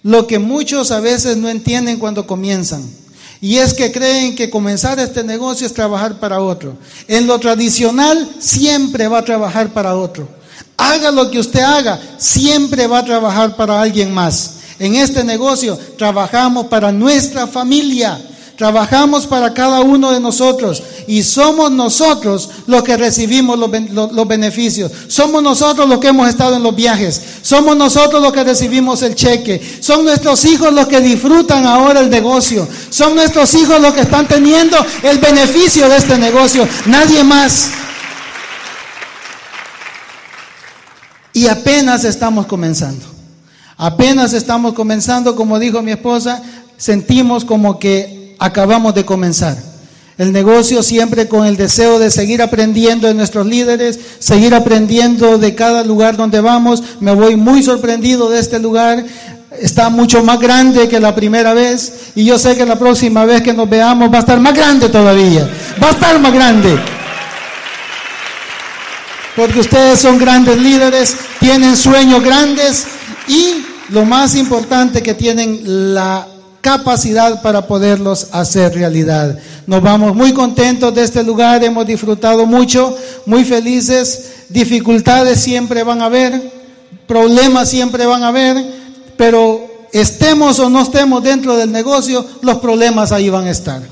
lo 0.02 0.26
que 0.26 0.40
muchos 0.40 0.90
a 0.90 0.98
veces 0.98 1.36
no 1.36 1.48
entienden 1.48 2.00
cuando 2.00 2.26
comienzan, 2.26 2.98
y 3.40 3.56
es 3.56 3.72
que 3.72 3.90
creen 3.90 4.36
que 4.36 4.50
comenzar 4.50 4.98
este 4.98 5.24
negocio 5.24 5.66
es 5.66 5.72
trabajar 5.72 6.18
para 6.20 6.40
otro. 6.40 6.76
En 7.08 7.26
lo 7.26 7.38
tradicional 7.38 8.28
siempre 8.38 9.08
va 9.08 9.18
a 9.18 9.24
trabajar 9.24 9.72
para 9.72 9.96
otro. 9.96 10.28
Haga 10.76 11.10
lo 11.10 11.30
que 11.30 11.38
usted 11.38 11.60
haga, 11.60 12.00
siempre 12.18 12.86
va 12.86 12.98
a 12.98 13.04
trabajar 13.04 13.56
para 13.56 13.80
alguien 13.80 14.12
más. 14.12 14.56
En 14.78 14.94
este 14.94 15.24
negocio 15.24 15.78
trabajamos 15.96 16.66
para 16.66 16.92
nuestra 16.92 17.46
familia. 17.46 18.18
Trabajamos 18.60 19.26
para 19.26 19.54
cada 19.54 19.80
uno 19.80 20.12
de 20.12 20.20
nosotros 20.20 20.82
y 21.06 21.22
somos 21.22 21.70
nosotros 21.70 22.50
los 22.66 22.82
que 22.82 22.94
recibimos 22.98 23.58
los, 23.58 24.28
beneficios. 24.28 24.92
Somos 25.08 25.42
nosotros 25.42 25.88
los 25.88 25.98
que 25.98 26.08
hemos 26.08 26.28
estado 26.28 26.56
en 26.56 26.62
los 26.62 26.76
viajes. 26.76 27.22
Somos 27.40 27.74
nosotros 27.74 28.20
los 28.20 28.34
que 28.34 28.44
recibimos 28.44 29.00
el 29.00 29.14
cheque. 29.14 29.62
Son 29.80 30.04
nuestros 30.04 30.44
hijos 30.44 30.74
los 30.74 30.88
que 30.88 31.00
disfrutan 31.00 31.64
ahora 31.64 32.00
el 32.00 32.10
negocio. 32.10 32.68
Son 32.90 33.14
nuestros 33.14 33.54
hijos 33.54 33.80
los 33.80 33.94
que 33.94 34.02
están 34.02 34.28
teniendo 34.28 34.76
el 35.04 35.16
beneficio 35.16 35.88
de 35.88 35.96
este 35.96 36.18
negocio. 36.18 36.68
Nadie 36.84 37.24
más. 37.24 37.70
Y 41.32 41.46
apenas 41.46 42.04
estamos 42.04 42.44
comenzando. 42.44 43.06
Apenas 43.78 44.34
estamos 44.34 44.74
comenzando, 44.74 45.34
como 45.34 45.58
dijo 45.58 45.80
mi 45.80 45.92
esposa, 45.92 46.42
sentimos 46.76 47.46
como 47.46 47.78
que 47.78 48.19
acabamos 48.40 48.94
de 48.94 49.04
comenzar. 49.04 49.56
el 50.18 50.32
negocio 50.32 50.82
siempre 50.82 51.28
con 51.28 51.46
el 51.46 51.56
deseo 51.56 51.98
de 51.98 52.10
seguir 52.10 52.42
aprendiendo 52.42 53.06
de 53.06 53.14
nuestros 53.14 53.46
líderes, 53.46 53.98
seguir 54.18 54.54
aprendiendo 54.54 55.38
de 55.38 55.54
cada 55.54 55.82
lugar 55.82 56.16
donde 56.18 56.42
vamos. 56.42 56.82
Me 57.00 57.14
voy 57.14 57.36
muy 57.36 57.62
sorprendido 57.62 58.28
de 58.28 58.38
este 58.38 58.58
lugar. 58.58 59.02
Está 59.58 59.88
mucho 59.88 60.22
más 60.22 60.38
grande 60.38 60.88
que 60.88 61.00
la 61.00 61.14
primera 61.14 61.54
vez 61.54 62.10
y 62.14 62.26
yo 62.26 62.38
sé 62.38 62.54
que 62.54 62.66
la 62.66 62.78
próxima 62.78 63.24
vez 63.24 63.40
que 63.40 63.54
nos 63.54 63.68
veamos 63.68 64.12
va 64.12 64.18
a 64.18 64.20
estar 64.20 64.38
más 64.40 64.54
grande 64.54 64.90
todavía. 64.90 65.48
Va 65.82 65.88
a 65.88 65.92
estar 65.92 66.18
más 66.18 66.34
grande. 66.34 66.78
Porque 69.36 69.60
ustedes 69.60 70.00
son 70.00 70.18
grandes 70.18 70.58
líderes, 70.58 71.16
tienen 71.38 71.76
sueños 71.76 72.22
grandes 72.22 72.84
y 73.26 73.64
lo 73.88 74.04
más 74.04 74.34
importante 74.34 75.02
que 75.02 75.14
tienen 75.14 75.94
la 75.94 76.26
capacidad 76.60 77.42
para 77.42 77.66
poderlos 77.66 78.28
hacer 78.32 78.74
realidad. 78.74 79.38
Nos 79.66 79.82
vamos 79.82 80.14
muy 80.14 80.32
contentos 80.32 80.94
de 80.94 81.02
este 81.02 81.22
lugar, 81.22 81.62
hemos 81.64 81.86
disfrutado 81.86 82.46
mucho, 82.46 82.96
muy 83.26 83.44
felices. 83.44 84.32
Dificultades 84.48 85.40
siempre 85.40 85.82
van 85.82 86.02
a 86.02 86.06
haber, 86.06 86.52
problemas 87.06 87.68
siempre 87.68 88.04
van 88.06 88.22
a 88.22 88.28
haber, 88.28 88.56
pero 89.16 89.68
estemos 89.92 90.58
o 90.58 90.68
no 90.68 90.82
estemos 90.82 91.22
dentro 91.22 91.56
del 91.56 91.72
negocio, 91.72 92.24
los 92.42 92.58
problemas 92.58 93.12
ahí 93.12 93.28
van 93.28 93.46
a 93.46 93.50
estar. 93.50 93.82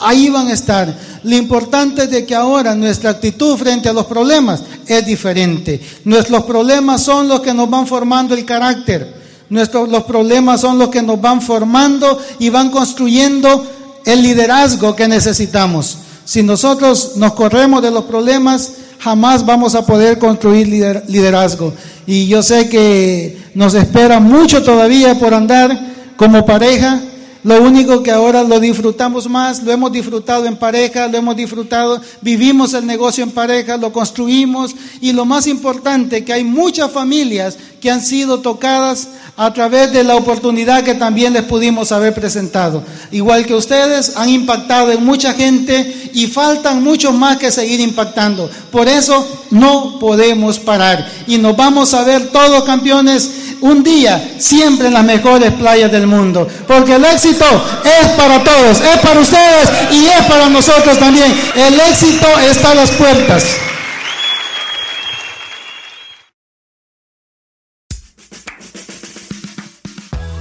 Ahí 0.00 0.28
van 0.30 0.46
a 0.46 0.52
estar. 0.52 0.94
Lo 1.24 1.34
importante 1.34 2.04
es 2.04 2.10
de 2.10 2.24
que 2.24 2.34
ahora 2.34 2.74
nuestra 2.76 3.10
actitud 3.10 3.56
frente 3.56 3.88
a 3.88 3.92
los 3.92 4.06
problemas 4.06 4.62
es 4.86 5.04
diferente. 5.04 5.80
Nuestros 6.04 6.44
problemas 6.44 7.02
son 7.02 7.26
los 7.26 7.40
que 7.40 7.52
nos 7.52 7.68
van 7.68 7.86
formando 7.86 8.34
el 8.34 8.44
carácter. 8.44 9.17
Nuestros, 9.50 9.88
los 9.88 10.04
problemas 10.04 10.60
son 10.60 10.78
los 10.78 10.88
que 10.88 11.02
nos 11.02 11.20
van 11.20 11.40
formando 11.40 12.18
y 12.38 12.50
van 12.50 12.70
construyendo 12.70 13.66
el 14.04 14.22
liderazgo 14.22 14.94
que 14.94 15.08
necesitamos. 15.08 15.98
Si 16.24 16.42
nosotros 16.42 17.12
nos 17.16 17.32
corremos 17.32 17.82
de 17.82 17.90
los 17.90 18.04
problemas, 18.04 18.72
jamás 18.98 19.46
vamos 19.46 19.74
a 19.74 19.86
poder 19.86 20.18
construir 20.18 20.66
liderazgo. 21.08 21.72
Y 22.06 22.26
yo 22.26 22.42
sé 22.42 22.68
que 22.68 23.38
nos 23.54 23.74
espera 23.74 24.20
mucho 24.20 24.62
todavía 24.62 25.18
por 25.18 25.32
andar 25.32 25.78
como 26.16 26.44
pareja, 26.44 27.00
lo 27.44 27.62
único 27.62 28.02
que 28.02 28.10
ahora 28.10 28.42
lo 28.42 28.58
disfrutamos 28.58 29.28
más, 29.28 29.62
lo 29.62 29.72
hemos 29.72 29.92
disfrutado 29.92 30.46
en 30.46 30.56
pareja, 30.56 31.06
lo 31.06 31.18
hemos 31.18 31.36
disfrutado, 31.36 32.00
vivimos 32.20 32.74
el 32.74 32.84
negocio 32.84 33.22
en 33.22 33.30
pareja, 33.30 33.76
lo 33.76 33.92
construimos 33.92 34.74
y 35.00 35.12
lo 35.12 35.24
más 35.24 35.46
importante, 35.46 36.24
que 36.24 36.32
hay 36.32 36.42
muchas 36.42 36.90
familias 36.90 37.56
que 37.80 37.90
han 37.90 38.02
sido 38.02 38.40
tocadas 38.40 39.08
a 39.38 39.52
través 39.52 39.92
de 39.92 40.02
la 40.02 40.16
oportunidad 40.16 40.82
que 40.82 40.94
también 40.94 41.32
les 41.32 41.44
pudimos 41.44 41.92
haber 41.92 42.12
presentado. 42.12 42.82
Igual 43.12 43.46
que 43.46 43.54
ustedes, 43.54 44.16
han 44.16 44.28
impactado 44.28 44.90
en 44.90 45.04
mucha 45.04 45.32
gente 45.32 46.10
y 46.12 46.26
faltan 46.26 46.82
muchos 46.82 47.14
más 47.14 47.36
que 47.36 47.52
seguir 47.52 47.78
impactando. 47.78 48.50
Por 48.72 48.88
eso 48.88 49.46
no 49.52 50.00
podemos 50.00 50.58
parar 50.58 51.08
y 51.28 51.38
nos 51.38 51.56
vamos 51.56 51.94
a 51.94 52.02
ver 52.02 52.30
todos 52.30 52.64
campeones 52.64 53.30
un 53.60 53.84
día, 53.84 54.34
siempre 54.38 54.88
en 54.88 54.94
las 54.94 55.04
mejores 55.04 55.52
playas 55.52 55.92
del 55.92 56.08
mundo. 56.08 56.48
Porque 56.66 56.96
el 56.96 57.04
éxito 57.04 57.46
es 57.84 58.08
para 58.16 58.42
todos, 58.42 58.80
es 58.80 58.98
para 58.98 59.20
ustedes 59.20 59.70
y 59.92 60.06
es 60.06 60.26
para 60.28 60.48
nosotros 60.48 60.98
también. 60.98 61.32
El 61.54 61.78
éxito 61.78 62.26
está 62.50 62.72
a 62.72 62.74
las 62.74 62.90
puertas. 62.90 63.44